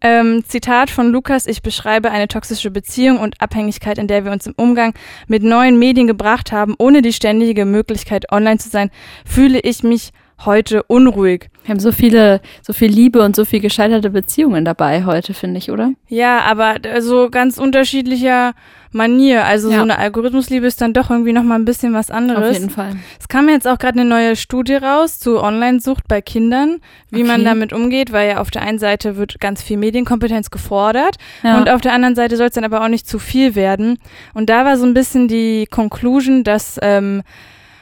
Ähm, 0.00 0.44
Zitat 0.46 0.90
von 0.90 1.10
Lukas, 1.10 1.46
ich 1.46 1.62
beschreibe 1.62 2.10
eine 2.10 2.28
toxische 2.28 2.70
Beziehung 2.70 3.18
und 3.18 3.40
Abhängigkeit, 3.40 3.98
in 3.98 4.06
der 4.06 4.24
wir 4.24 4.32
uns 4.32 4.46
im 4.46 4.54
Umgang 4.56 4.94
mit 5.26 5.42
neuen 5.42 5.78
Medien 5.78 6.06
gebracht 6.06 6.52
haben. 6.52 6.74
Ohne 6.78 7.02
die 7.02 7.12
ständige 7.12 7.64
Möglichkeit, 7.64 8.32
online 8.32 8.58
zu 8.58 8.68
sein, 8.68 8.90
fühle 9.24 9.60
ich 9.60 9.82
mich 9.82 10.12
heute 10.44 10.82
unruhig. 10.84 11.50
Wir 11.64 11.70
haben 11.70 11.80
so 11.80 11.92
viele, 11.92 12.40
so 12.62 12.72
viel 12.72 12.90
Liebe 12.90 13.22
und 13.22 13.36
so 13.36 13.44
viel 13.44 13.60
gescheiterte 13.60 14.10
Beziehungen 14.10 14.64
dabei 14.64 15.04
heute, 15.04 15.34
finde 15.34 15.58
ich, 15.58 15.70
oder? 15.70 15.92
Ja, 16.08 16.40
aber 16.40 16.76
so 17.00 17.28
ganz 17.30 17.58
unterschiedlicher 17.58 18.52
Manier. 18.92 19.44
Also 19.44 19.68
so 19.68 19.74
Ja. 19.74 19.82
eine 19.82 19.98
Algorithmusliebe 19.98 20.66
ist 20.66 20.80
dann 20.80 20.92
doch 20.94 21.10
irgendwie 21.10 21.32
noch 21.32 21.42
mal 21.44 21.54
ein 21.56 21.64
bisschen 21.64 21.92
was 21.92 22.10
anderes. 22.10 22.48
Auf 22.48 22.54
jeden 22.54 22.70
Fall. 22.70 22.96
Es 23.20 23.28
kam 23.28 23.48
jetzt 23.48 23.68
auch 23.68 23.78
gerade 23.78 24.00
eine 24.00 24.08
neue 24.08 24.34
Studie 24.34 24.74
raus 24.74 25.18
zu 25.20 25.40
Online-Sucht 25.40 26.08
bei 26.08 26.20
Kindern, 26.22 26.78
wie 27.10 27.22
man 27.22 27.36
Okay. 27.42 27.44
damit 27.44 27.72
umgeht, 27.72 28.10
weil 28.10 28.30
ja 28.30 28.38
auf 28.38 28.50
der 28.50 28.62
einen 28.62 28.78
Seite 28.78 29.16
wird 29.16 29.38
ganz 29.40 29.62
viel 29.62 29.76
Medienkompetenz 29.76 30.50
gefordert 30.50 31.16
Ja. 31.44 31.58
und 31.58 31.68
auf 31.70 31.82
der 31.82 31.92
anderen 31.92 32.16
Seite 32.16 32.36
soll 32.36 32.46
es 32.48 32.54
dann 32.54 32.64
aber 32.64 32.82
auch 32.82 32.88
nicht 32.88 33.06
zu 33.06 33.18
viel 33.18 33.54
werden. 33.54 33.98
Und 34.34 34.50
da 34.50 34.64
war 34.64 34.76
so 34.76 34.86
ein 34.86 34.94
bisschen 34.94 35.28
die 35.28 35.66
Conclusion, 35.70 36.42
dass 36.42 36.78
ähm, 36.82 37.22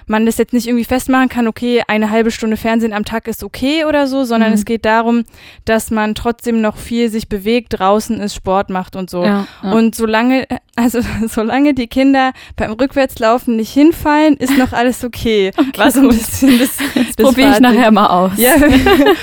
man 0.08 0.26
das 0.26 0.38
jetzt 0.38 0.52
nicht 0.52 0.66
irgendwie 0.66 0.84
festmachen 0.84 1.28
kann, 1.28 1.46
okay, 1.46 1.82
eine 1.86 2.10
halbe 2.10 2.30
Stunde 2.30 2.56
Fernsehen 2.56 2.92
am 2.92 3.04
Tag 3.04 3.28
ist 3.28 3.44
okay 3.44 3.84
oder 3.84 4.06
so, 4.06 4.24
sondern 4.24 4.50
Mhm. 4.50 4.54
es 4.54 4.64
geht 4.64 4.84
darum, 4.84 5.24
dass 5.64 5.90
man 5.90 6.14
trotzdem 6.14 6.60
noch 6.60 6.76
viel 6.76 7.10
sich 7.10 7.28
bewegt, 7.28 7.78
draußen 7.78 8.18
ist, 8.20 8.34
Sport 8.34 8.70
macht 8.70 8.96
und 8.96 9.10
so. 9.10 9.24
Ja, 9.24 9.46
ja. 9.62 9.72
Und 9.72 9.94
solange, 9.94 10.46
also 10.76 11.00
solange 11.28 11.74
die 11.74 11.86
Kinder 11.88 12.32
beim 12.56 12.72
Rückwärtslaufen 12.72 13.56
nicht 13.56 13.72
hinfallen, 13.72 14.36
ist 14.36 14.56
noch 14.58 14.72
alles 14.72 15.04
okay. 15.04 15.52
War 15.76 15.90
so 15.90 16.00
ein 16.00 16.08
bisschen 16.08 16.58
das, 16.58 16.70
das 17.16 17.26
probiere 17.26 17.52
ich 17.52 17.60
nachher 17.60 17.90
mal 17.90 18.06
aus. 18.06 18.32
Ja, 18.36 18.54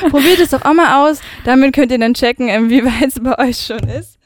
probiert 0.10 0.40
es 0.40 0.50
doch 0.52 0.64
auch 0.64 0.74
mal 0.74 1.10
aus. 1.10 1.20
Damit 1.44 1.74
könnt 1.74 1.92
ihr 1.92 2.00
dann 2.00 2.14
checken, 2.14 2.48
ähm, 2.48 2.70
wie 2.70 2.84
weit 2.86 3.08
es 3.10 3.20
bei 3.22 3.38
euch 3.40 3.60
schon 3.66 3.80
ist. 3.90 4.18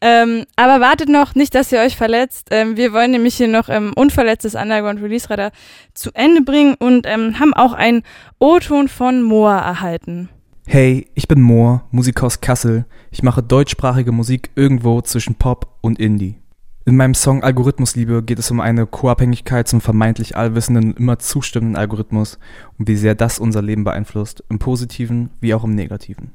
Ähm, 0.00 0.44
aber 0.56 0.80
wartet 0.80 1.08
noch, 1.08 1.34
nicht, 1.34 1.54
dass 1.54 1.72
ihr 1.72 1.80
euch 1.80 1.96
verletzt. 1.96 2.48
Ähm, 2.50 2.76
wir 2.76 2.92
wollen 2.92 3.10
nämlich 3.10 3.36
hier 3.36 3.48
noch 3.48 3.68
ähm, 3.68 3.92
unverletztes 3.96 4.54
Underground 4.54 5.02
Release 5.02 5.30
Radar 5.30 5.52
zu 5.94 6.10
Ende 6.12 6.42
bringen 6.42 6.74
und 6.78 7.06
ähm, 7.06 7.38
haben 7.40 7.54
auch 7.54 7.72
einen 7.72 8.02
O-Ton 8.38 8.88
von 8.88 9.22
Moa 9.22 9.58
erhalten. 9.58 10.28
Hey, 10.66 11.06
ich 11.14 11.28
bin 11.28 11.40
Moor, 11.40 11.84
Musiker 11.92 12.26
aus 12.26 12.40
Kassel. 12.40 12.86
Ich 13.10 13.22
mache 13.22 13.42
deutschsprachige 13.42 14.12
Musik 14.12 14.50
irgendwo 14.56 15.00
zwischen 15.00 15.36
Pop 15.36 15.78
und 15.80 15.98
Indie. 15.98 16.36
In 16.84 16.96
meinem 16.96 17.14
Song 17.14 17.42
Algorithmusliebe 17.42 18.22
geht 18.22 18.38
es 18.38 18.50
um 18.50 18.60
eine 18.60 18.86
Co-Abhängigkeit 18.86 19.66
zum 19.66 19.80
vermeintlich 19.80 20.36
allwissenden, 20.36 20.94
immer 20.94 21.18
zustimmenden 21.18 21.76
Algorithmus 21.76 22.38
und 22.78 22.86
wie 22.86 22.96
sehr 22.96 23.14
das 23.14 23.38
unser 23.38 23.62
Leben 23.62 23.82
beeinflusst, 23.82 24.44
im 24.48 24.58
Positiven 24.58 25.30
wie 25.40 25.54
auch 25.54 25.64
im 25.64 25.74
Negativen. 25.74 26.32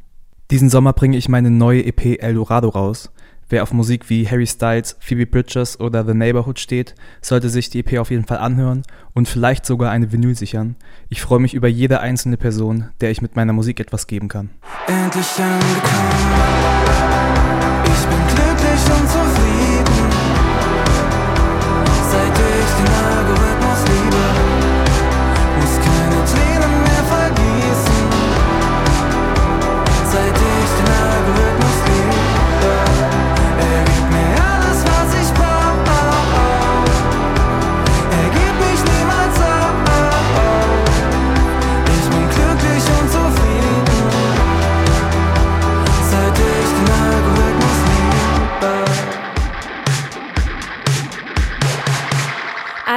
Diesen 0.49 0.69
Sommer 0.69 0.91
bringe 0.91 1.15
ich 1.15 1.29
meine 1.29 1.51
neue 1.51 1.85
EP 1.85 2.21
Eldorado 2.21 2.67
raus. 2.67 3.11
Wer 3.51 3.63
auf 3.63 3.73
Musik 3.73 4.09
wie 4.09 4.25
Harry 4.29 4.47
Styles, 4.47 4.95
Phoebe 5.01 5.25
Bridgers 5.25 5.77
oder 5.77 6.05
The 6.05 6.13
Neighborhood 6.13 6.57
steht, 6.57 6.95
sollte 7.19 7.49
sich 7.49 7.69
die 7.69 7.79
EP 7.79 7.99
auf 7.99 8.09
jeden 8.09 8.23
Fall 8.23 8.37
anhören 8.37 8.83
und 9.13 9.27
vielleicht 9.27 9.65
sogar 9.65 9.91
eine 9.91 10.13
Vinyl 10.13 10.35
sichern. 10.35 10.77
Ich 11.09 11.21
freue 11.21 11.39
mich 11.41 11.53
über 11.53 11.67
jede 11.67 11.99
einzelne 11.99 12.37
Person, 12.37 12.91
der 13.01 13.11
ich 13.11 13.21
mit 13.21 13.35
meiner 13.35 13.51
Musik 13.51 13.81
etwas 13.81 14.07
geben 14.07 14.29
kann. 14.29 14.51
endlich 14.87 15.27
angekommen. 15.37 16.11
Ich 17.83 18.07
bin 18.07 18.19
glücklich 18.27 18.83
und 18.97 19.09
zufrieden, 19.09 20.11
seit 22.09 22.39
ich 22.39 22.71
den 22.77 22.93
Algorithmus 23.03 23.60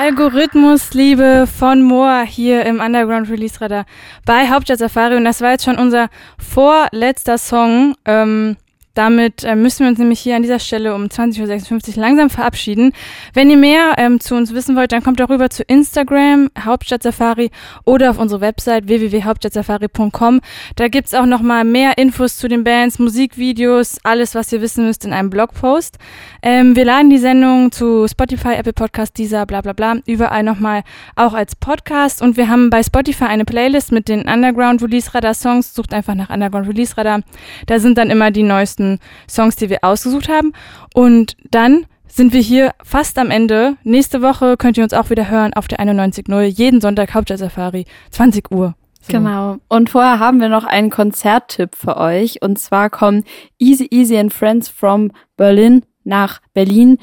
Algorithmusliebe 0.05 1.47
von 1.47 1.81
Moa 1.81 2.25
hier 2.25 2.67
im 2.67 2.81
Underground 2.81 3.31
Release 3.31 3.59
Radar 3.59 3.87
bei 4.27 4.51
Hauptstadt 4.51 4.79
Safari 4.79 5.17
und 5.17 5.25
das 5.25 5.41
war 5.41 5.53
jetzt 5.53 5.65
schon 5.65 5.79
unser 5.79 6.11
vorletzter 6.37 7.39
Song. 7.39 7.95
Ähm, 8.05 8.59
damit 8.95 9.45
äh, 9.45 9.57
müssen 9.57 9.81
wir 9.81 9.89
uns 9.89 9.99
nämlich 9.99 10.21
hier 10.21 10.37
an 10.37 10.43
dieser 10.43 10.59
Stelle 10.59 10.95
um 10.95 11.05
20.56 11.05 11.97
Uhr 11.97 12.01
langsam 12.01 12.31
verabschieden. 12.31 12.93
Wenn 13.33 13.51
ihr 13.51 13.57
mehr 13.57 13.95
ähm, 13.99 14.21
zu 14.21 14.37
uns 14.37 14.55
wissen 14.55 14.77
wollt, 14.77 14.93
dann 14.93 15.03
kommt 15.03 15.21
auch 15.21 15.29
rüber 15.29 15.51
zu 15.51 15.63
Instagram, 15.65 16.51
Hauptstadt 16.59 17.03
Safari 17.03 17.51
oder 17.85 18.11
auf 18.11 18.19
unsere 18.19 18.41
Website 18.41 18.87
www.hauptstadtsafari.com. 18.87 20.41
Da 20.77 20.89
gibt's 20.89 21.15
auch 21.15 21.27
nochmal 21.27 21.65
mehr 21.65 21.99
Infos 21.99 22.37
zu 22.37 22.49
den 22.49 22.63
Bands, 22.63 22.99
Musikvideos, 22.99 23.99
alles, 24.05 24.35
was 24.35 24.53
ihr 24.53 24.61
wissen 24.61 24.87
müsst 24.87 25.05
in 25.05 25.13
einem 25.13 25.31
Blogpost. 25.31 25.99
Ähm, 26.43 26.77
wir 26.77 26.85
laden 26.85 27.11
die 27.11 27.19
Sendung 27.19 27.73
zu 27.73 28.07
Spotify, 28.09 28.55
Apple 28.55 28.73
Podcast, 28.73 29.19
dieser, 29.19 29.47
bla 29.47 29.61
bla 29.61 29.73
bla, 29.73 29.97
überall 30.07 30.43
nochmal 30.45 30.83
auch 31.17 31.35
als 31.35 31.57
Podcast 31.57 32.23
und 32.23 32.37
wir 32.37 32.49
haben 32.49 32.71
bei 32.71 32.83
Spotify 32.83 33.25
eine 33.25 33.45
Playlist 33.45 33.91
mit 33.91 34.09
den 34.09 34.29
Underground 34.29 34.83
Release 34.83 35.13
Radar 35.15 35.35
Songs. 35.35 35.75
Sucht 35.75 35.93
einfach 35.93 36.15
nach 36.15 36.31
Underground 36.31 36.69
Release 36.69 36.97
Radar. 36.97 37.21
Da 37.67 37.81
sind 37.81 37.99
dann 37.99 38.11
immer 38.11 38.31
die 38.31 38.43
neuesten 38.43 38.84
Songs, 39.29 39.57
die 39.57 39.71
wir 39.71 39.79
ausgesucht 39.83 40.29
haben. 40.29 40.53
Und 40.95 41.37
dann 41.51 41.87
sind 42.07 42.33
wir 42.33 42.41
hier 42.41 42.75
fast 42.83 43.19
am 43.19 43.31
Ende. 43.31 43.77
Nächste 43.83 44.23
Woche 44.23 44.57
könnt 44.57 44.79
ihr 44.79 44.85
uns 44.85 44.93
auch 44.93 45.11
wieder 45.11 45.29
hören 45.29 45.53
auf 45.55 45.67
der 45.67 45.81
91.0. 45.81 46.43
Jeden 46.43 46.81
Sonntag 46.81 47.13
Hauptstadt 47.15 47.39
Safari, 47.39 47.87
20 48.11 48.51
Uhr. 48.53 48.75
So. 49.01 49.13
Genau. 49.13 49.57
Und 49.69 49.91
vorher 49.91 50.19
haben 50.19 50.41
wir 50.41 50.49
noch 50.49 50.65
einen 50.65 50.91
Konzerttipp 50.91 51.75
für 51.75 51.97
euch. 51.97 52.41
Und 52.41 52.59
zwar 52.59 52.89
kommen 52.89 53.25
Easy 53.59 53.89
Easy 53.91 54.17
and 54.17 54.33
Friends 54.33 54.69
from 54.69 55.11
Berlin 55.37 55.85
nach 56.05 56.41
Berlin 56.53 56.99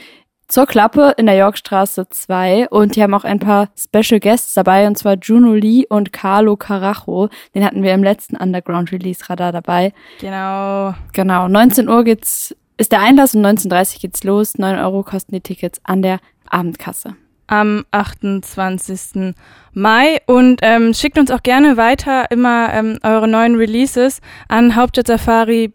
zur 0.51 0.65
Klappe 0.65 1.13
in 1.15 1.27
der 1.27 1.35
Yorkstraße 1.35 2.09
2 2.09 2.67
und 2.69 2.95
die 2.95 3.01
haben 3.01 3.13
auch 3.13 3.23
ein 3.23 3.39
paar 3.39 3.69
Special 3.77 4.19
Guests 4.19 4.53
dabei 4.53 4.85
und 4.85 4.97
zwar 4.97 5.15
Juno 5.15 5.53
Lee 5.53 5.85
und 5.87 6.11
Carlo 6.11 6.57
Carajo. 6.57 7.29
Den 7.55 7.63
hatten 7.63 7.83
wir 7.83 7.93
im 7.93 8.03
letzten 8.03 8.35
Underground 8.35 8.91
Release 8.91 9.29
Radar 9.29 9.53
dabei. 9.53 9.93
Genau. 10.19 10.93
Genau. 11.13 11.47
19 11.47 11.87
Uhr 11.87 12.03
geht's, 12.03 12.53
ist 12.75 12.91
der 12.91 12.99
Einlass 12.99 13.33
und 13.33 13.45
19.30 13.45 13.95
Uhr 13.95 13.99
geht's 14.01 14.23
los. 14.25 14.57
9 14.57 14.77
Euro 14.79 15.03
kosten 15.03 15.31
die 15.33 15.41
Tickets 15.41 15.79
an 15.85 16.01
der 16.01 16.19
Abendkasse. 16.49 17.15
Am 17.51 17.83
28. 17.91 19.35
Mai 19.73 20.17
und 20.25 20.59
ähm, 20.63 20.93
schickt 20.93 21.17
uns 21.17 21.31
auch 21.31 21.43
gerne 21.43 21.77
weiter 21.77 22.29
immer 22.29 22.73
ähm, 22.73 22.97
eure 23.03 23.27
neuen 23.27 23.55
Releases 23.55 24.19
an 24.49 24.75
hauptstadtsafari 24.75 25.71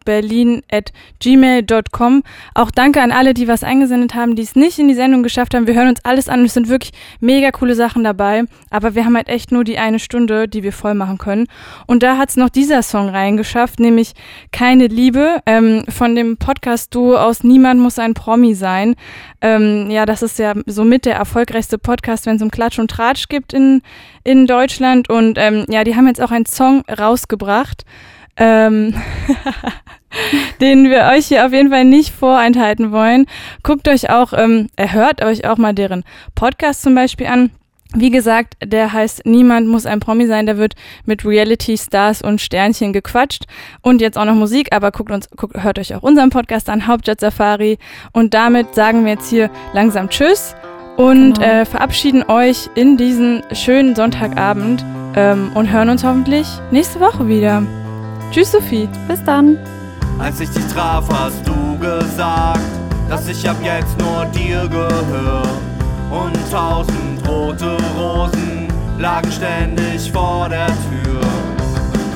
at 0.70 0.92
gmail.com. 1.20 2.22
Auch 2.54 2.70
danke 2.70 3.00
an 3.00 3.10
alle, 3.12 3.32
die 3.32 3.48
was 3.48 3.64
eingesendet 3.64 4.14
haben, 4.14 4.36
die 4.36 4.42
es 4.42 4.54
nicht 4.54 4.78
in 4.78 4.88
die 4.88 4.94
Sendung 4.94 5.22
geschafft 5.22 5.54
haben. 5.54 5.66
Wir 5.66 5.74
hören 5.74 5.88
uns 5.88 6.04
alles 6.04 6.28
an. 6.28 6.44
Es 6.44 6.54
sind 6.54 6.68
wirklich 6.68 6.92
mega 7.20 7.50
coole 7.50 7.74
Sachen 7.74 8.04
dabei. 8.04 8.44
Aber 8.70 8.94
wir 8.94 9.06
haben 9.06 9.16
halt 9.16 9.28
echt 9.28 9.50
nur 9.50 9.64
die 9.64 9.78
eine 9.78 9.98
Stunde, 9.98 10.46
die 10.46 10.62
wir 10.62 10.72
voll 10.72 10.94
machen 10.94 11.16
können. 11.16 11.46
Und 11.86 12.02
da 12.02 12.18
hat's 12.18 12.36
noch 12.36 12.50
dieser 12.50 12.82
Song 12.82 13.08
reingeschafft, 13.08 13.80
nämlich 13.80 14.12
Keine 14.52 14.88
Liebe 14.88 15.40
ähm, 15.46 15.84
von 15.88 16.14
dem 16.14 16.36
Podcast-Duo 16.36 17.16
aus 17.16 17.44
Niemand 17.44 17.80
muss 17.80 17.98
ein 17.98 18.12
Promi 18.12 18.54
sein. 18.54 18.94
Ähm, 19.46 19.90
ja, 19.90 20.06
das 20.06 20.22
ist 20.22 20.40
ja 20.40 20.54
somit 20.66 21.04
der 21.04 21.14
erfolgreichste 21.14 21.78
Podcast, 21.78 22.26
wenn 22.26 22.34
es 22.34 22.42
um 22.42 22.50
Klatsch 22.50 22.80
und 22.80 22.90
Tratsch 22.90 23.28
gibt 23.28 23.52
in, 23.52 23.80
in 24.24 24.48
Deutschland. 24.48 25.08
Und 25.08 25.38
ähm, 25.38 25.66
ja, 25.68 25.84
die 25.84 25.94
haben 25.94 26.08
jetzt 26.08 26.20
auch 26.20 26.32
einen 26.32 26.46
Song 26.46 26.82
rausgebracht. 26.88 27.84
Ähm, 28.36 28.92
den 30.60 30.90
wir 30.90 31.04
euch 31.14 31.26
hier 31.26 31.46
auf 31.46 31.52
jeden 31.52 31.70
Fall 31.70 31.84
nicht 31.84 32.12
vorenthalten 32.12 32.90
wollen. 32.90 33.26
Guckt 33.62 33.86
euch 33.86 34.10
auch, 34.10 34.32
ähm, 34.32 34.68
hört 34.76 35.22
euch 35.22 35.46
auch 35.46 35.58
mal 35.58 35.74
deren 35.74 36.02
Podcast 36.34 36.82
zum 36.82 36.96
Beispiel 36.96 37.28
an. 37.28 37.50
Wie 37.94 38.10
gesagt, 38.10 38.54
der 38.64 38.92
heißt 38.92 39.24
Niemand 39.24 39.68
muss 39.68 39.86
ein 39.86 40.00
Promi 40.00 40.26
sein, 40.26 40.46
der 40.46 40.58
wird 40.58 40.74
mit 41.04 41.24
Reality 41.24 41.78
Stars 41.78 42.20
und 42.20 42.40
Sternchen 42.40 42.92
gequatscht 42.92 43.44
und 43.80 44.00
jetzt 44.00 44.18
auch 44.18 44.24
noch 44.24 44.34
Musik, 44.34 44.74
aber 44.74 44.90
guckt 44.90 45.10
uns, 45.12 45.28
guckt, 45.36 45.62
hört 45.62 45.78
euch 45.78 45.94
auch 45.94 46.02
unseren 46.02 46.30
Podcast 46.30 46.68
an, 46.68 46.86
Hauptjet 46.86 47.20
Safari 47.20 47.78
und 48.12 48.34
damit 48.34 48.74
sagen 48.74 49.04
wir 49.04 49.12
jetzt 49.12 49.30
hier 49.30 49.50
langsam 49.72 50.08
Tschüss 50.10 50.54
und 50.96 51.34
Genau. 51.34 51.46
äh, 51.46 51.64
verabschieden 51.64 52.24
euch 52.28 52.68
in 52.74 52.96
diesen 52.96 53.42
schönen 53.52 53.94
Sonntagabend 53.94 54.84
ähm, 55.14 55.52
und 55.54 55.70
hören 55.70 55.88
uns 55.90 56.02
hoffentlich 56.04 56.46
nächste 56.70 57.00
Woche 57.00 57.28
wieder. 57.28 57.62
Tschüss 58.32 58.50
Sophie. 58.52 58.88
Bis 59.06 59.22
dann. 59.24 59.58
Als 60.18 60.40
ich 60.40 60.48
dich 60.50 60.66
traf, 60.72 61.04
hast 61.12 61.46
du 61.46 61.78
gesagt, 61.78 62.60
dass 63.08 63.28
ich 63.28 63.48
ab 63.48 63.56
jetzt 63.62 63.96
nur 64.00 64.24
dir 64.34 64.66
gehör. 64.68 65.42
Und 66.10 66.36
tausend 66.50 67.26
rote 67.28 67.76
Rosen 67.98 68.68
lagen 68.98 69.30
ständig 69.32 70.10
vor 70.12 70.48
der 70.48 70.66
Tür. 70.66 71.20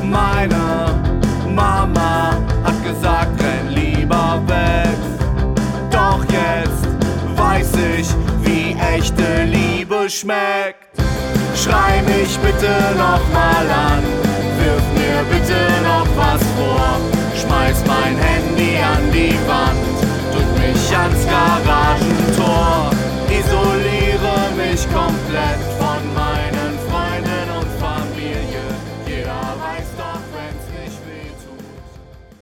Meine 0.03 0.95
Mama 1.55 2.33
hat 2.65 2.85
gesagt, 2.85 3.43
renn 3.43 3.75
lieber 3.75 4.41
weg. 4.47 4.97
Doch 5.91 6.25
jetzt 6.25 6.87
weiß 7.37 7.73
ich, 7.99 8.09
wie 8.43 8.77
echte 8.95 9.45
Liebe 9.45 10.09
schmeckt. 10.09 10.87
Schrei 11.55 12.03
mich 12.03 12.39
bitte 12.39 12.73
nochmal 12.97 13.67
an, 13.69 14.03
wirf 14.59 14.87
mir 14.95 15.23
bitte 15.31 15.59
noch 15.83 16.07
was 16.17 16.43
vor. 16.57 16.99
Schmeiß 17.35 17.83
mein 17.87 18.17
Handy 18.17 18.77
an 18.79 19.11
die 19.13 19.37
Wand, 19.49 19.79
drück 20.33 20.59
mich 20.59 20.97
ans 20.97 21.27
Garage 21.27 23.00
isoliere 23.41 24.51
mich 24.57 24.87
komplett. 24.93 25.70